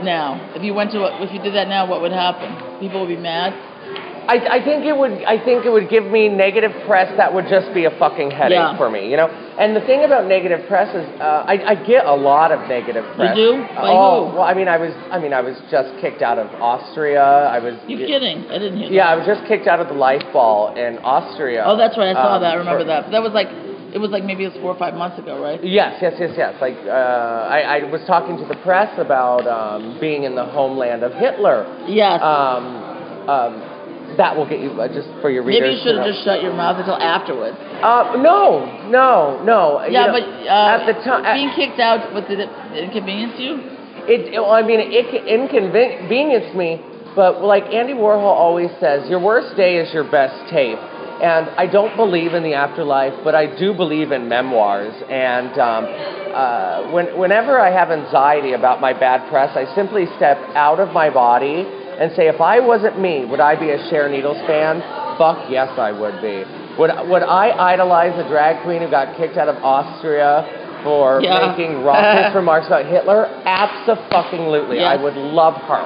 [0.03, 0.53] now.
[0.55, 2.81] If you went to, if you did that now, what would happen?
[2.81, 3.53] People would be mad.
[4.29, 5.23] I, I think it would.
[5.23, 8.59] I think it would give me negative press that would just be a fucking headache
[8.59, 8.77] Yeah.
[8.77, 9.27] for me, you know.
[9.27, 13.05] And the thing about negative press is, uh, I, I get a lot of negative
[13.15, 13.37] press.
[13.37, 13.63] You do?
[13.75, 14.37] By oh, who?
[14.37, 14.93] well, I mean, I was.
[15.11, 17.23] I mean, I was just kicked out of Austria.
[17.23, 17.75] I was.
[17.87, 18.51] You kidding?
[18.51, 21.63] I didn't hear Yeah, I was just kicked out of the Life Ball in Austria.
[21.65, 22.11] Oh, that's right.
[22.11, 22.53] I saw um, that.
[22.53, 23.05] I remember for- that.
[23.05, 23.49] But that was like,
[23.95, 25.63] it was like maybe it was four or five months ago, right?
[25.63, 26.55] Yes, yes, yes, yes.
[26.61, 31.05] Like uh, I, I was talking to the press about um, being in the homeland
[31.05, 31.65] of Hitler.
[31.87, 32.21] Yes.
[32.21, 33.76] Um, um,
[34.17, 35.61] that will get you uh, just for your readers.
[35.61, 37.57] maybe you should have just shut your mouth until afterwards.
[37.59, 39.85] Uh, no, no, no.
[39.85, 43.35] You Yeah, know, but uh, at the time, being kicked out, what did it inconvenience
[43.39, 43.77] you?
[44.09, 46.81] it, it, well, I mean, it inconvenienced me.
[47.15, 50.79] But like Andy Warhol always says, your worst day is your best tape.
[50.79, 54.93] And I don't believe in the afterlife, but I do believe in memoirs.
[55.09, 60.37] And um, uh, when, whenever I have anxiety about my bad press, I simply step
[60.55, 61.65] out of my body
[61.99, 64.81] and say, if I wasn't me, would I be a Sharon Needles fan?
[65.19, 66.45] Fuck yes, I would be.
[66.79, 70.45] Would, would I idolize a drag queen who got kicked out of Austria
[70.85, 71.49] for Yeah.
[71.57, 73.25] making racist remarks about Hitler?
[73.47, 74.81] Absolutely.
[74.81, 75.85] I would love her.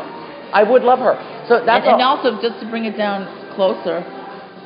[0.52, 1.14] I would love her.
[1.48, 4.02] So that's and, and also, just to bring it down closer,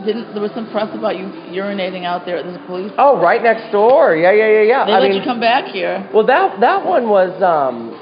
[0.05, 2.91] didn't there was some press about you urinating out there at the police?
[2.97, 4.17] Oh, right next door.
[4.17, 4.85] Yeah, yeah, yeah, yeah.
[4.87, 6.09] They I let mean, you come back here.
[6.13, 7.93] well, that that one was um,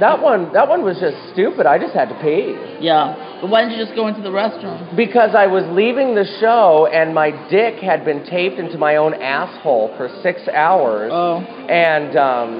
[0.00, 1.66] that one that one was just stupid.
[1.66, 3.38] I just had to pee Yeah.
[3.40, 4.96] But why didn't you just go into the restroom?
[4.96, 9.14] because I was leaving the show and my dick had been taped into my own
[9.14, 11.10] asshole for six hours.
[11.12, 11.38] Oh.
[11.40, 12.50] And um,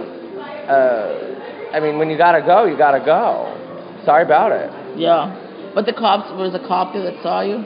[0.68, 3.56] uh, I mean, when you gotta go, you gotta go.
[4.04, 4.98] Sorry about it.
[4.98, 5.72] Yeah.
[5.74, 7.64] But the cops, was a cop there that saw you?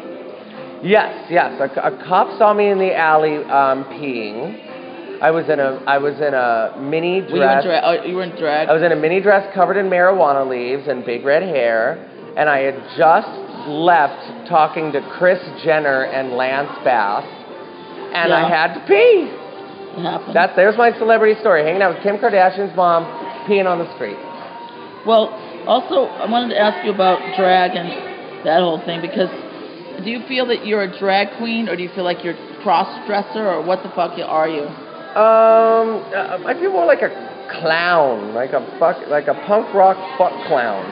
[0.83, 1.59] Yes, yes.
[1.61, 4.74] A, a cop saw me in the alley um, peeing.
[5.21, 7.83] I was in a I was in a mini Were you in dress.
[7.85, 8.69] Oh, you were in drag.
[8.69, 11.99] I was in a mini dress covered in marijuana leaves and big red hair,
[12.37, 17.25] and I had just left talking to Kris Jenner and Lance Bass,
[18.15, 19.31] and I had to pee.
[19.97, 20.35] It happened.
[20.35, 21.63] That's there's my celebrity story.
[21.65, 23.05] Hanging out with Kim Kardashian's mom,
[23.47, 24.19] peeing on the street.
[25.07, 25.31] Well,
[25.67, 29.31] also, I wanted to ask you about drag and that whole thing because
[30.05, 32.63] do you feel that you're a drag queen or do you feel like you're a
[32.63, 34.67] cross dresser or what the fuck are you?
[35.15, 37.11] Um, uh, I feel more like a
[37.61, 40.85] clown, like a fuck, like a punk rock fuck clown.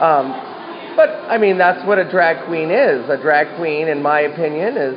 [0.00, 3.08] Um, But I mean, that's what a drag queen is.
[3.10, 4.96] A drag queen, in my opinion, is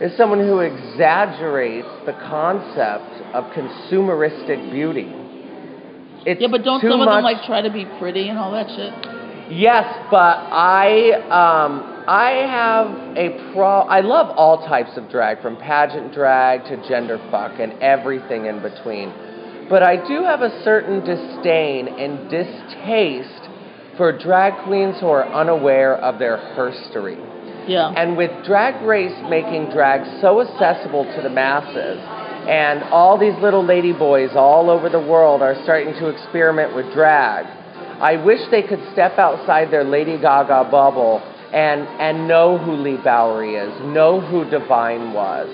[0.00, 5.12] is someone who exaggerates the concept of consumeristic beauty.
[6.26, 8.68] It's Yeah, but don't some of them like try to be pretty and all that
[8.68, 8.92] shit?
[9.50, 13.80] Yes, but I um, I have a pro.
[13.80, 18.62] I love all types of drag, from pageant drag to gender fuck and everything in
[18.62, 19.12] between.
[19.68, 23.48] But I do have a certain disdain and distaste
[23.96, 27.18] for drag queens who are unaware of their herstory.
[27.68, 27.90] Yeah.
[27.96, 31.98] And with Drag Race making drag so accessible to the masses,
[32.48, 36.92] and all these little lady boys all over the world are starting to experiment with
[36.92, 37.46] drag,
[38.00, 41.22] I wish they could step outside their Lady Gaga bubble
[41.52, 45.48] and, and know who Leigh Bowery is, know who Divine was,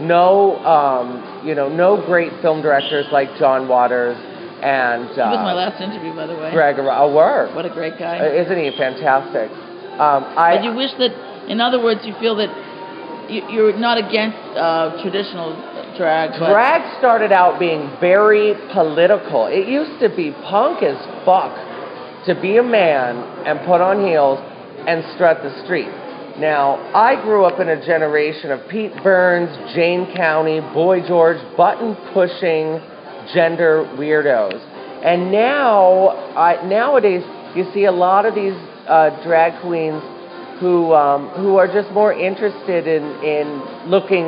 [0.00, 4.16] know, um, you know, know great film directors like John Waters
[4.62, 6.52] and He was my uh, last interview, by the way.
[6.52, 6.76] Greg.
[6.78, 7.54] Oh, word.
[7.54, 8.20] What a great guy.
[8.20, 9.50] Uh, Isn't he fantastic?
[9.98, 11.12] Um, I, but you wish that,
[11.48, 12.52] in other words, you feel that
[13.30, 15.56] you, you're not against uh, traditional
[15.96, 19.46] drag, Drag started out being very political.
[19.46, 21.52] It used to be punk as fuck
[22.26, 23.16] to be a man
[23.46, 24.38] and put on heels
[24.86, 25.90] and strut the street.
[26.38, 31.96] Now, I grew up in a generation of Pete Burns, Jane County, Boy George, button
[32.14, 32.80] pushing
[33.34, 34.58] gender weirdos.
[35.04, 37.22] And now, I, nowadays,
[37.56, 38.54] you see a lot of these
[38.88, 40.02] uh, drag queens
[40.60, 44.26] who um, who are just more interested in in looking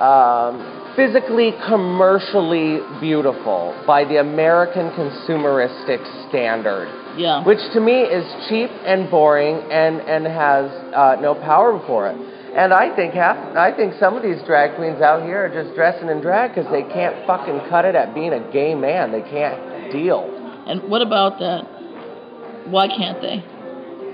[0.00, 7.44] um, physically, commercially beautiful by the American consumeristic standard, yeah.
[7.44, 12.16] which to me is cheap and boring and and has uh, no power before it.
[12.54, 15.74] And I think half, I think some of these drag queens out here are just
[15.74, 19.10] dressing in drag because they can't fucking cut it at being a gay man.
[19.10, 20.28] They can't deal.
[20.66, 21.64] And what about that?
[22.68, 23.42] Why can't they?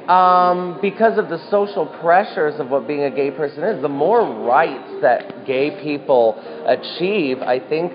[0.08, 4.22] Um, because of the social pressures of what being a gay person is, the more
[4.46, 7.92] rights that gay people achieve, I think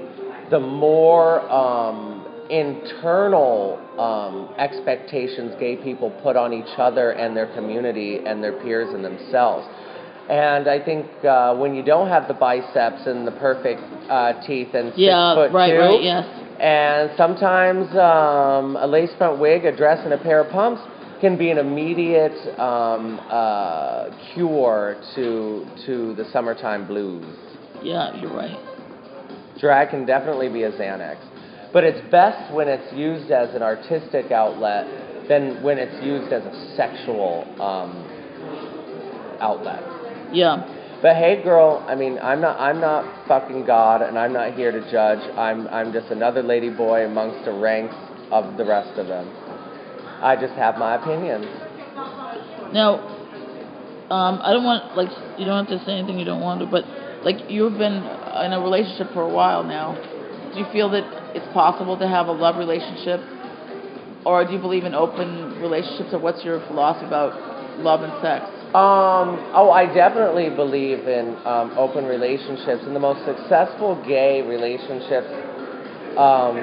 [0.51, 2.12] the more um,
[2.59, 8.93] internal um, expectations gay people put on each other and their community and their peers
[8.93, 9.67] and themselves.
[10.29, 14.69] And I think uh, when you don't have the biceps and the perfect uh, teeth
[14.73, 16.25] and six Yeah, foot right, two, right, yes.
[16.59, 20.81] and sometimes um, a lace front wig, a dress, and a pair of pumps
[21.19, 27.25] can be an immediate um, uh, cure to to the summertime blues.
[27.81, 28.57] Yeah, you're right.
[29.59, 31.17] Drag can definitely be a Xanax,
[31.73, 36.43] but it's best when it's used as an artistic outlet than when it's used as
[36.43, 37.91] a sexual um,
[39.41, 39.81] outlet.
[40.31, 40.69] Yeah.
[41.01, 44.71] But hey, girl, I mean, I'm not, I'm not fucking God, and I'm not here
[44.71, 45.19] to judge.
[45.35, 47.95] I'm, I'm just another lady boy amongst the ranks
[48.31, 49.27] of the rest of them.
[50.21, 51.45] I just have my opinions.
[52.71, 53.09] Now,
[54.09, 56.65] um, I don't want like you don't have to say anything you don't want to,
[56.65, 56.85] but
[57.25, 59.95] like you've been in a relationship for a while now.
[60.53, 63.19] Do you feel that it's possible to have a love relationship,
[64.25, 68.45] or do you believe in open relationships, or what's your philosophy about love and sex?
[68.73, 75.29] Um, oh, I definitely believe in um, open relationships, and the most successful gay relationships
[76.17, 76.57] um,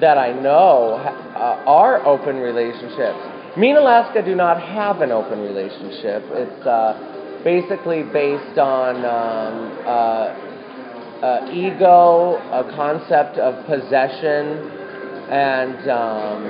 [0.00, 3.56] that I know uh, are open relationships.
[3.56, 6.22] Me and Alaska do not have an open relationship.
[6.36, 10.47] It's uh, basically based on um, uh,
[11.22, 14.70] uh, ego, a concept of possession,
[15.30, 16.46] and um,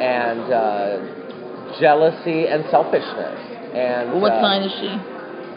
[0.00, 3.38] and uh, jealousy and selfishness.
[3.74, 4.92] And what uh, sign is she?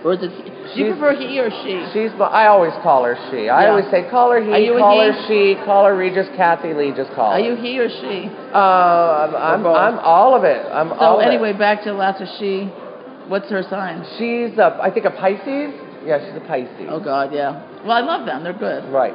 [0.04, 0.32] Or is it?
[0.76, 1.86] Do you prefer he or she?
[1.94, 2.12] She's.
[2.20, 3.50] I always call her she.
[3.50, 3.70] I Yeah.
[3.72, 6.74] always say call her he, Are you a call her she, call her Regis, Kathie
[6.74, 6.92] Lee.
[6.96, 7.46] Just call Are her.
[7.46, 8.30] you he or she?
[8.54, 9.66] Uh, I'm, I'm.
[9.66, 10.66] I'm all of it.
[10.72, 11.60] I'm So all of anyway, it.
[11.60, 12.70] back to last she.
[13.28, 14.06] What's her sign?
[14.20, 15.74] she's a, I think a Pisces.
[16.06, 16.88] Yeah, she's a Pisces.
[16.90, 17.64] Oh God, yeah.
[17.84, 18.44] Well, I love them.
[18.44, 18.86] They're good.
[18.92, 19.14] Right.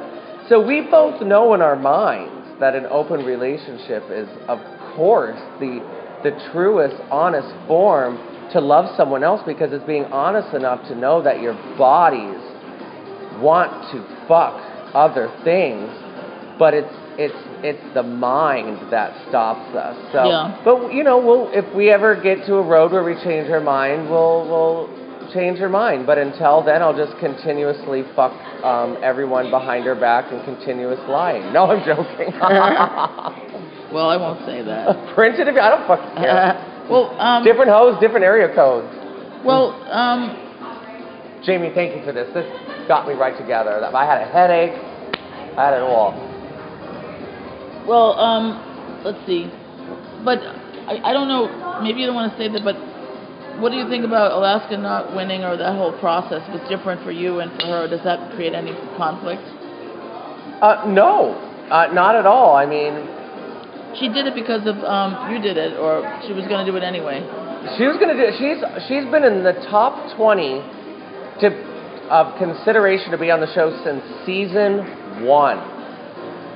[0.49, 4.59] So we both know in our minds that an open relationship is, of
[4.95, 5.79] course, the
[6.23, 8.17] the truest, honest form
[8.51, 12.37] to love someone else because it's being honest enough to know that your bodies
[13.41, 14.53] want to fuck
[14.93, 15.89] other things,
[16.59, 19.95] but it's it's it's the mind that stops us.
[20.11, 20.61] So, Yeah.
[20.63, 23.61] but you know, we'll if we ever get to a road where we change our
[23.61, 25.00] mind, we'll we'll
[25.33, 26.05] change her mind.
[26.05, 28.31] But until then, I'll just continuously fuck
[28.63, 31.51] um, everyone behind her back and continuous lying.
[31.53, 32.33] No, I'm joking.
[33.91, 35.13] Well, I won't say that.
[35.15, 36.87] Print it if I don't fucking care.
[36.89, 38.87] well, um, different hoes, different area codes.
[39.45, 40.31] well, um,
[41.43, 42.33] Jamie, thank you for this.
[42.33, 42.47] This
[42.87, 43.83] got me right together.
[43.83, 44.71] I had a headache.
[45.57, 46.15] I had it all.
[47.87, 49.51] well, um, let's see.
[50.23, 50.39] But
[50.87, 51.81] I, I don't know.
[51.83, 52.75] Maybe you don't want to say that, but
[53.59, 57.11] What do you think about Alaska not winning or that whole process was different for
[57.11, 57.87] you and for her?
[57.87, 59.43] Does that create any conflict?
[60.61, 61.33] Uh, no,
[61.69, 62.55] uh, not at all.
[62.55, 62.93] I mean,
[63.99, 66.77] She did it because of um, you did it, or she was going to do
[66.77, 67.19] it anyway.
[67.77, 68.25] She was gonna do.
[68.41, 70.63] She's she's been in the top twenty
[71.41, 71.47] to
[72.09, 74.81] of consideration to be on the show since season
[75.27, 75.61] one.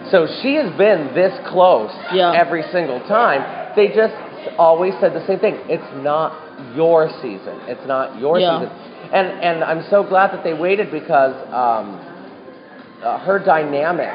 [0.10, 2.34] So she has been this close Yeah.
[2.34, 3.46] every single time.
[3.76, 4.16] They just
[4.58, 5.56] always said the same thing.
[5.68, 6.34] It's not
[6.76, 7.60] your season.
[7.68, 8.60] It's not your Yeah.
[8.60, 8.74] season.
[9.14, 12.00] And and I'm so glad that they waited because um,
[13.04, 14.10] uh, her dynamic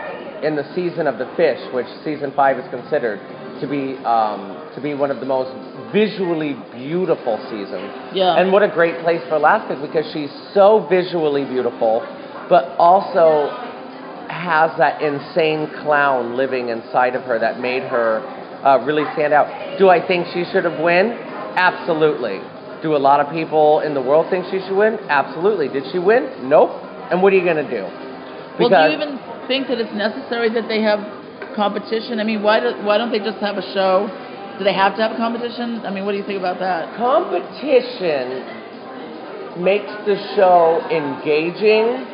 [0.45, 3.21] in the season of the fish, which season five is considered
[3.61, 5.53] to be um, to be one of the most
[5.93, 7.91] visually beautiful seasons.
[8.15, 8.37] Yeah.
[8.37, 12.01] And what a great place for Alaska because she's so visually beautiful,
[12.49, 13.49] but also
[14.29, 18.23] has that insane clown living inside of her that made her
[18.65, 19.79] uh, really stand out.
[19.79, 21.13] Do I think she should have won?
[21.57, 22.41] Absolutely.
[22.83, 24.99] Do a lot of people in the world think she should win?
[25.09, 25.69] Absolutely.
[25.69, 26.49] Did she win?
[26.49, 26.71] Nope.
[27.11, 27.85] And what are you going to do?
[28.59, 31.01] well, do you even think that it's necessary that they have
[31.57, 32.21] competition?
[32.21, 34.09] I mean, why do, why don't they just have a show?
[34.59, 35.85] Do they have to have a competition?
[35.87, 36.97] I mean, what do you think about that?
[36.97, 38.45] competition
[39.65, 42.07] makes the show engaging,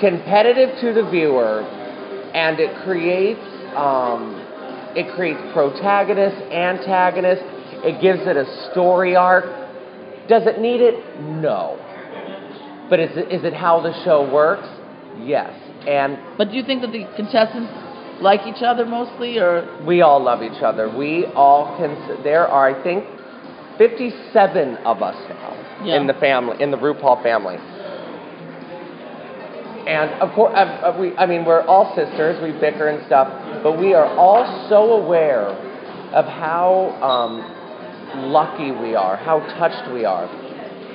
[0.00, 1.62] competitive to the viewer,
[2.34, 3.44] and it creates
[3.76, 4.41] um,
[4.96, 7.44] it creates protagonists, antagonists.
[7.84, 9.44] It gives it a story arc.
[10.28, 11.20] Does it need it?
[11.20, 11.78] No.
[12.88, 14.68] But is it, is it how the show works?
[15.18, 15.52] Yes.
[15.88, 17.72] And But do you think that the contestants
[18.22, 20.88] like each other mostly, or we all love each other.
[20.88, 22.22] We all can.
[22.22, 23.04] There are, I think,
[23.78, 25.96] 57 of us now Yeah.
[26.00, 27.56] in the family, in the RuPaul family.
[29.86, 32.40] And of course, uh, uh, we, I mean, we're all sisters.
[32.42, 33.28] We bicker and stuff,
[33.62, 40.04] but we are all so aware of how um, lucky we are, how touched we
[40.04, 40.24] are.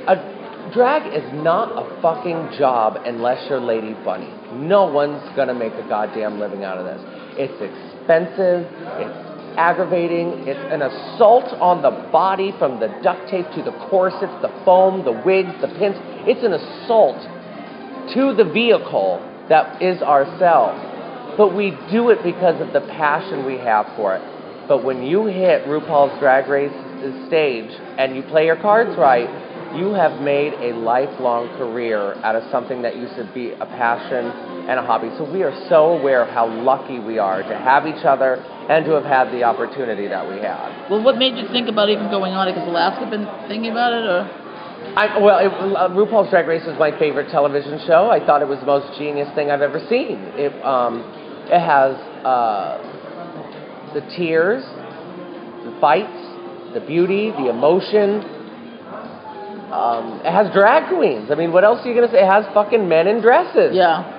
[0.08, 4.32] A drag is not a fucking job unless you're Lady Bunny.
[4.54, 7.02] No one's gonna make a goddamn living out of this.
[7.38, 8.68] It's expensive.
[9.04, 9.28] It's
[9.58, 10.48] aggravating.
[10.48, 15.04] It's an assault on the body from the duct tape to the corsets, the foam,
[15.04, 15.98] the wigs, the pins.
[16.30, 17.18] It's an assault
[18.14, 20.80] to the vehicle that is ourselves.
[21.38, 24.68] But we do it because of the passion we have for it.
[24.68, 26.74] But when you hit RuPaul's Drag Race
[27.28, 29.30] stage and you play your cards right,
[29.76, 34.26] you have made a lifelong career out of something that used to be a passion
[34.68, 35.10] and a hobby.
[35.18, 38.36] So we are so aware of how lucky we are to have each other
[38.68, 40.90] and to have had the opportunity that we had.
[40.90, 42.56] well, what made you think about even going on it?
[42.56, 44.28] Has Alaska been thinking about it, or
[44.98, 48.10] I, well, it, uh, RuPaul's Drag Race is my favorite television show.
[48.10, 50.18] I thought it was the most genius thing I've ever seen.
[50.34, 51.02] It, um,
[51.50, 52.82] it has uh,
[53.94, 54.64] the tears,
[55.64, 56.18] the fights,
[56.74, 58.26] the beauty, the emotion.
[59.72, 61.30] Um, it has drag queens.
[61.32, 62.24] I mean, what else are you gonna say?
[62.24, 63.76] It has fucking men in dresses.
[63.76, 64.16] yeah?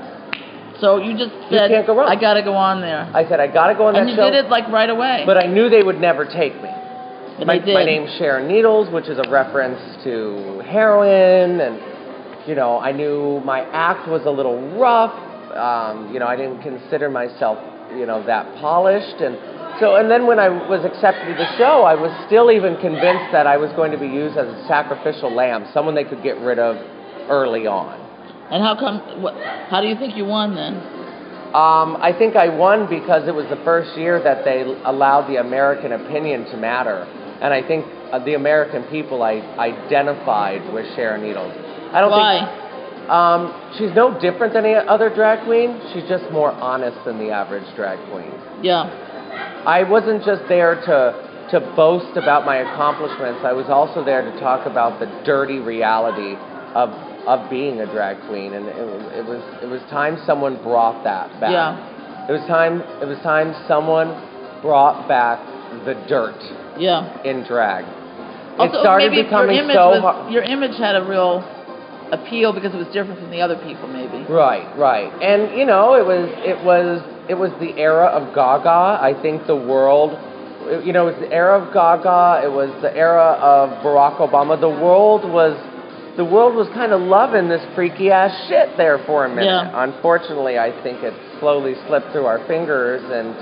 [0.80, 2.06] So you just You said can't go wrong.
[2.09, 4.14] I got to go on there, I said I gotta go on that and you
[4.16, 5.24] did it like right away.
[5.26, 6.70] but I knew they would never take me.
[7.39, 12.80] But my, my name's Sharon Needles, which is a reference to heroin, and you know,
[12.80, 15.14] I knew my act was a little rough.
[15.57, 17.59] Um, you know, I didn't consider myself,
[17.95, 19.39] you know, that polished, and
[19.78, 23.30] so, and then when I was accepted to the show, I was still even convinced
[23.30, 26.36] that I was going to be used as a sacrificial lamb, someone they could get
[26.39, 26.74] rid of
[27.30, 27.95] early on.
[28.51, 29.22] And how come?
[29.22, 29.34] What,
[29.70, 30.74] how do you think you won then?
[31.55, 35.36] Um, I think I won because it was the first year that they allowed the
[35.36, 37.07] American opinion to matter.
[37.41, 41.53] And I think uh, the American people I identified with Sharon Needles.
[41.93, 42.39] I don't Why?
[42.41, 45.80] think um, she's no different than any other drag queen.
[45.95, 48.32] She's just more honest than the average drag queen.
[48.62, 48.84] Yeah.
[49.66, 53.41] I wasn't just there to to boast about my accomplishments.
[53.43, 56.34] I was also there to talk about the dirty reality
[56.74, 56.91] of
[57.26, 61.03] of being a drag queen, and it, was- it was it was time someone brought
[61.05, 61.51] that back.
[61.53, 62.26] Yeah.
[62.28, 62.82] It was time.
[63.01, 64.09] It was time someone
[64.61, 65.39] brought back
[65.86, 66.36] the dirt
[66.79, 67.22] Yeah.
[67.22, 67.85] in drag.
[68.59, 70.33] Also, it started maybe becoming your image so was, hard.
[70.33, 71.47] your image had a real
[72.11, 74.26] appeal because it was different from the other people, maybe.
[74.26, 75.12] Right, right.
[75.22, 78.99] And you know, it was it was it was the era of Gaga.
[79.03, 80.18] I think the world
[80.85, 84.61] you know, it was the era of Gaga, it was the era of Barack Obama.
[84.61, 85.57] The world was
[86.16, 89.47] the world was kind of loving this freaky ass shit there for a minute.
[89.47, 89.85] Yeah.
[89.87, 93.39] Unfortunately, I think it slowly slipped through our fingers and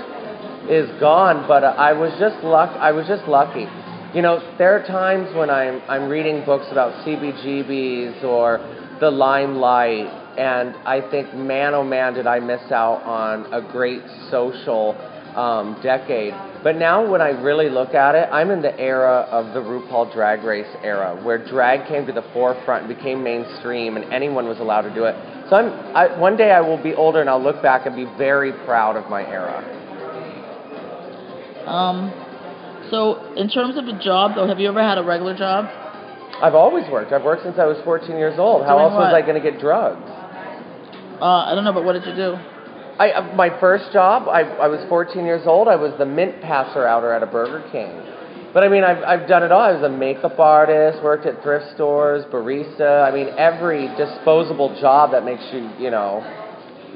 [0.69, 3.67] is gone, but I was just luck I was just lucky.
[4.13, 8.59] You know, there are times when I'm I'm reading books about CBGBs or
[8.99, 10.07] the limelight,
[10.37, 14.01] and I think, man, oh man, did I miss out on a great
[14.31, 14.95] social
[15.35, 16.33] um, decade.
[16.63, 20.11] But now, when I really look at it, I'm in the era of the RuPaul
[20.11, 24.59] Drag Race era, where drag came to the forefront and became mainstream, and anyone was
[24.59, 25.15] allowed to do it.
[25.49, 28.05] So I'm, I, one day I will be older and I'll look back and be
[28.17, 29.86] very proud of my era.
[31.67, 32.11] Um,
[32.89, 35.65] so in terms of a job, though, have you ever had a regular job?
[36.41, 37.11] I've always worked.
[37.11, 38.63] I've worked since I was 14 years old.
[38.63, 39.13] How Doing else was?
[39.13, 40.05] I going to get drugs?
[41.19, 42.35] Uh, I don't know, but what did you do?
[42.99, 45.67] I, uh, my first job, I, I was 14 years old.
[45.67, 47.89] I was the mint passer outer at a Burger King.
[48.53, 49.61] But I mean, I've, I've done it all.
[49.61, 53.03] I was a makeup artist, worked at thrift stores, barista.
[53.07, 56.23] I mean, every disposable job that makes you, you know,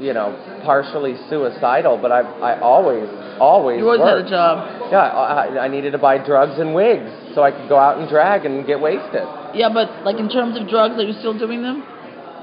[0.02, 0.34] you know,
[0.66, 1.97] partially suicidal.
[2.02, 3.08] But I've, I always,
[3.39, 4.18] always You always worked.
[4.18, 4.91] had a job.
[4.91, 8.10] Yeah, I, I needed to buy drugs and wigs so I could go out and
[8.10, 9.24] drag and get wasted.
[9.54, 11.84] Yeah, but like in terms of drugs, are you still doing them?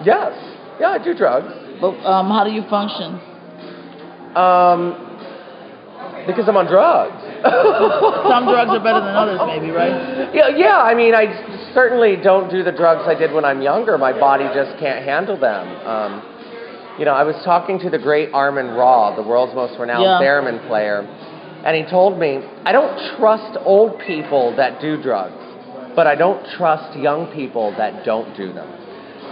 [0.04, 0.32] Yes,
[0.80, 1.52] yeah, I do drugs.
[1.80, 3.18] But um, how do you function?
[4.36, 5.04] Um,
[6.26, 7.16] because I'm on drugs.
[8.28, 10.30] Some drugs are better than others, maybe, right?
[10.34, 10.76] Yeah, yeah.
[10.78, 11.26] I mean, I
[11.74, 13.96] certainly don't do the drugs I did when I'm younger.
[13.96, 15.64] My body just can't handle them.
[15.86, 16.12] Um,
[16.98, 20.18] you know, I was talking to the great Armen Ra, the world's most renowned Yeah.
[20.20, 21.06] theremin player,
[21.64, 25.34] and he told me, I don't trust old people that do drugs,
[25.94, 28.68] but I don't trust young people that don't do them.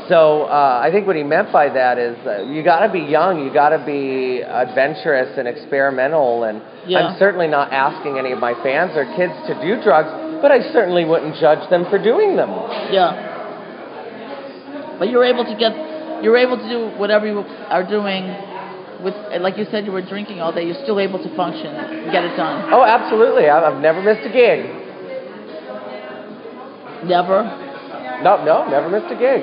[0.09, 3.01] So uh, I think what he meant by that is uh, you got to be
[3.01, 6.45] young, you got to be adventurous and experimental.
[6.45, 7.01] And Yeah.
[7.09, 10.09] I'm certainly not asking any of my fans or kids to do drugs,
[10.41, 12.51] but I certainly wouldn't judge them for doing them.
[12.93, 13.17] Yeah.
[14.99, 15.73] But you're able to get,
[16.23, 18.25] you're able to do whatever you are doing
[19.05, 20.64] with, like you said, you were drinking all day.
[20.67, 22.73] You're still able to function and get it done.
[22.73, 23.49] Oh, absolutely.
[23.49, 24.64] I've never missed a gig.
[27.05, 27.45] Never.
[28.23, 29.43] No, no, never missed a gig.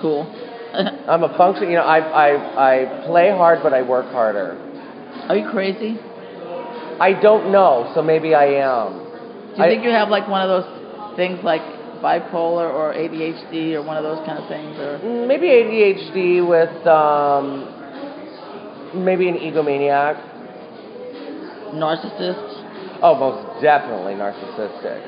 [0.00, 0.24] Cool.
[1.08, 1.68] I'm a function.
[1.68, 4.56] You know, I I I play hard, but I work harder.
[5.28, 5.98] are you crazy?
[7.00, 8.98] I don't know, so maybe I am.
[8.98, 11.62] Do you I- think you have like one of those things like
[12.02, 17.68] bipolar or ADHD or one of those kind of things or Maybe ADHD with um,
[19.04, 20.16] maybe an egomaniac.
[21.72, 23.00] narcissist?
[23.02, 25.00] Oh, most definitely narcissistic.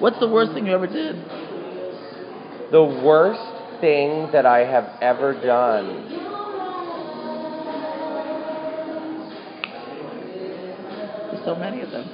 [0.00, 1.16] What's the worst thing you ever did?
[2.70, 6.06] The worst thing that I have ever done.
[11.30, 12.08] There's so many of them.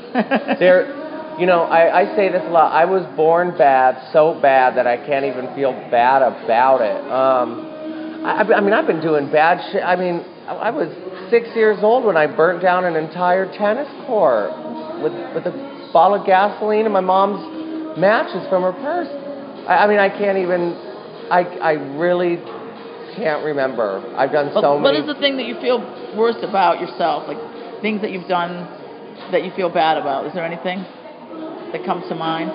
[0.59, 0.87] There,
[1.39, 2.73] you know, I, I say this a lot.
[2.73, 7.01] I was born bad, so bad that I can't even feel bad about it.
[7.11, 9.83] Um, I, I mean, I've been doing bad shit.
[9.83, 10.89] I mean, I was
[11.31, 14.51] six years old when I burnt down an entire tennis court
[15.03, 19.09] with with a bottle of gasoline and my mom's matches from her purse.
[19.67, 20.73] I, I mean, I can't even.
[21.31, 22.37] I I really
[23.17, 24.03] can't remember.
[24.17, 24.99] I've done But so what many.
[24.99, 25.81] is the thing that you feel
[26.17, 27.27] worst about yourself?
[27.27, 27.39] Like
[27.83, 28.69] things that you've done
[29.33, 30.27] that you feel bad about.
[30.27, 30.85] Is there anything
[31.75, 32.51] that comes to mind?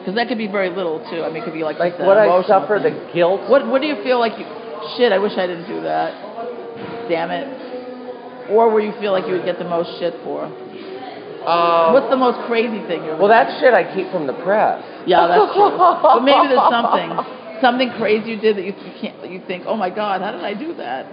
[0.00, 1.22] Because that could be very little too.
[1.22, 2.94] I mean, it could be like like what I suffer, thing.
[2.94, 3.44] the guilt.
[3.50, 4.46] What What do you feel like you?
[4.96, 6.14] Shit, I wish I didn't do that.
[7.08, 8.48] Damn it.
[8.50, 10.46] Or where you feel like you would get the most shit for?
[10.46, 13.16] Um, What's the most crazy thing you're?
[13.18, 14.82] Well, that shit I keep from the press.
[15.06, 15.74] Yeah, that's true.
[15.78, 17.10] but maybe there's something,
[17.60, 20.32] something crazy you did that you, you can't, that you think, oh my god, how
[20.32, 21.06] did I do that?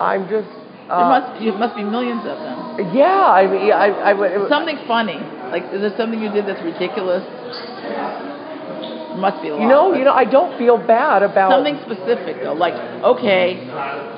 [0.00, 0.48] I'm just.
[0.88, 2.94] There Uh, must, you must be millions of them.
[2.94, 5.16] yeah, I mean, I, I, would- Something funny,
[5.50, 7.24] like is there something you did that's ridiculous?
[7.24, 9.62] There must be a lot.
[9.62, 11.50] you know, you know, I don't feel bad about.
[11.52, 12.52] something specific though.
[12.52, 12.74] Like,
[13.04, 13.62] okay,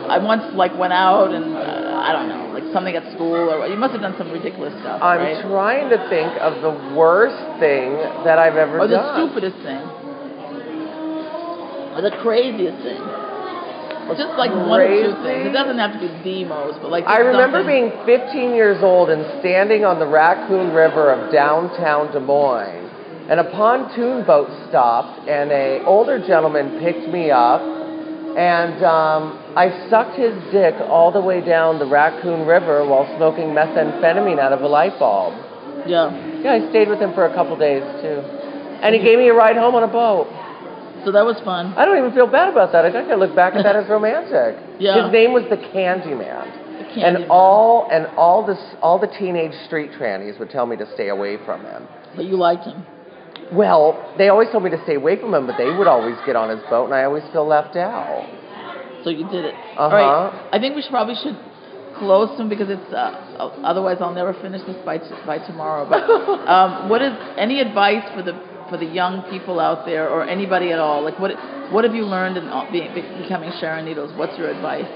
[0.09, 3.67] I once like went out and uh, I don't know, like something at school, or
[3.69, 5.43] you must have done some ridiculous stuff, I'm right?
[5.45, 7.93] trying to think of the worst thing
[8.25, 8.89] that I've ever done.
[8.89, 9.83] or the stupidest thing,
[11.95, 13.03] or the craziest thing.
[14.15, 15.47] Just like one or two things.
[15.49, 17.05] It doesn't have to be the most, but like.
[17.07, 22.13] I remember something- being 15 years old and standing on the Raccoon River of downtown
[22.13, 22.91] Des Moines,
[23.29, 29.89] and a pontoon boat stopped, and a older gentleman picked me up, and um, I
[29.91, 34.61] sucked his dick all the way down the Raccoon River while smoking methamphetamine out of
[34.63, 35.35] a light bulb.
[35.87, 36.11] Yeah.
[36.43, 38.21] Yeah, I stayed with him for a couple days too,
[38.83, 40.29] and he gave me a ride home on a boat.
[41.07, 41.73] So that was fun.
[41.79, 42.85] I don't even feel bad about that.
[42.85, 44.59] I think I look back at that as romantic.
[44.79, 45.05] Yeah.
[45.05, 46.45] His name was the Candy Man.
[46.93, 47.29] Candy and Man.
[47.31, 51.39] all and all this all the teenage street trannies would tell me to stay away
[51.47, 51.87] from him.
[52.15, 52.85] But you liked him.
[53.53, 56.37] Well, they always told me to stay away from him, but they would always get
[56.37, 58.29] on his boat, and I always feel left out.
[59.05, 59.55] So you did it.
[59.55, 59.83] Uh-huh.
[59.83, 60.49] All right.
[60.53, 61.39] I think we should probably should
[61.97, 65.89] close soon because it's uh, otherwise I'll never finish this by t- by tomorrow.
[65.89, 66.05] But
[66.51, 68.35] um, what is any advice for the
[68.69, 71.03] for the young people out there or anybody at all?
[71.03, 71.33] Like what
[71.73, 74.13] what have you learned in being, becoming Sharon Needles?
[74.17, 74.87] What's your advice?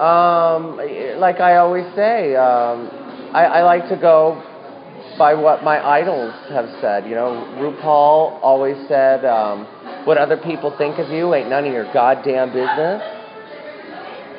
[0.00, 0.76] Um,
[1.20, 2.90] like I always say, um,
[3.32, 4.42] I, I like to go
[5.16, 7.06] by what my idols have said.
[7.06, 9.64] You know, RuPaul always said, um,
[10.04, 13.02] "What other people think of you ain't none of your goddamn business."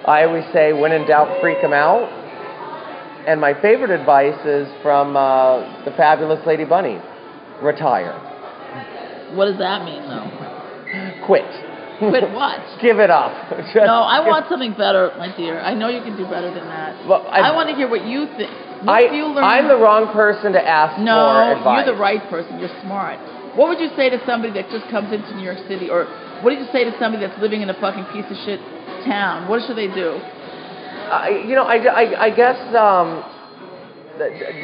[0.06, 2.10] I always say, "When in doubt, freak 'em out."
[3.26, 7.00] And my favorite advice is from uh, the fabulous Lady Bunny:
[7.62, 8.14] retire,
[9.36, 10.28] What does that mean, though?
[11.26, 11.46] quit,
[12.00, 12.60] Quit what?
[12.82, 13.32] give it up.
[13.74, 15.60] Just No, I want something better, my dear.
[15.60, 17.08] I know you can do better than that.
[17.08, 18.52] Well, I- I, want to hear what you think.
[18.84, 19.26] What I, you?
[19.40, 21.86] I'm the wrong person to ask no, for advice.
[21.86, 22.60] you're the right person.
[22.60, 23.18] You're smart.
[23.56, 26.04] What would you say to somebody that just comes into New York City, or
[26.44, 28.60] what did you say to somebody that's living in a fucking piece of shit
[29.08, 29.48] town?
[29.48, 30.20] What should they do?
[31.08, 33.24] I, you know, I, I, I guess um,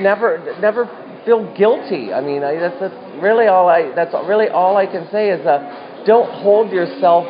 [0.03, 0.85] never never
[1.25, 2.13] feel guilty.
[2.13, 5.45] I mean, I, that's, that's really all I that's really all I can say is
[5.45, 7.25] uh, don't hold yourself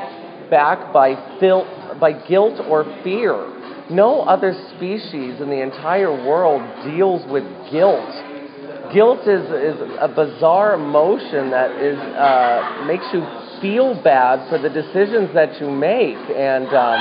[0.49, 1.67] back by fil-
[1.99, 3.57] by guilt or fear.
[3.89, 8.09] No other species in the entire world deals with guilt.
[8.93, 13.21] Guilt is, is a bizarre emotion that is uh, makes you
[13.61, 16.99] feel bad for the decisions that you make, and um,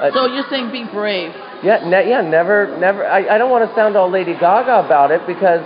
[0.00, 1.32] uh, So you're saying be brave.
[1.62, 3.06] yeah, ne- yeah, never, never.
[3.06, 5.64] I, I don't want to sound all Lady Gaga about it because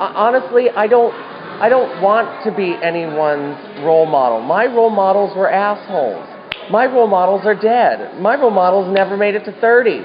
[0.00, 1.12] honestly, I don't,
[1.60, 4.40] I don't want to be anyone's role model.
[4.40, 6.26] My role models were assholes.
[6.70, 8.20] My role models are dead.
[8.20, 10.00] My role models never made it to thirty.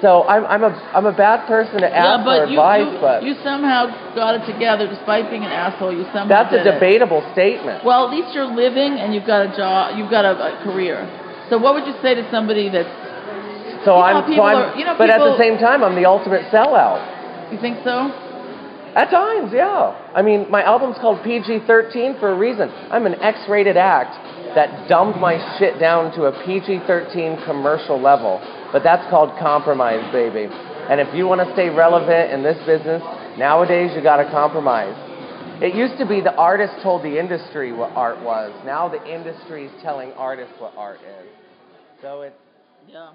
[0.00, 2.90] So I'm, I'm a, I'm a bad person to yeah, ask but for you, advice,
[2.90, 3.86] you, but you somehow
[4.18, 5.94] got it together despite being an asshole.
[5.94, 6.74] You somehow that's a did it.
[6.74, 7.84] debatable statement.
[7.86, 9.94] Well, at least you're living and you've got a job.
[9.96, 11.06] You've got a, a career.
[11.50, 12.90] So what would you say to somebody that's?
[13.86, 15.94] so you know I'm, so I'm are- you know but at the same time, I'm
[15.94, 16.98] the ultimate sellout.
[17.52, 18.10] You think so?
[18.94, 19.96] At times, yeah.
[20.14, 22.68] I mean, my album's called PG 13 for a reason.
[22.90, 24.12] I'm an X rated act
[24.54, 28.40] that dumbed my shit down to a PG 13 commercial level.
[28.70, 30.46] But that's called compromise, baby.
[30.52, 33.02] And if you want to stay relevant in this business,
[33.38, 34.94] nowadays you got to compromise.
[35.62, 38.52] It used to be the artist told the industry what art was.
[38.66, 41.28] Now the industry is telling artists what art is.
[42.02, 42.36] So it's,
[42.88, 43.10] Yeah.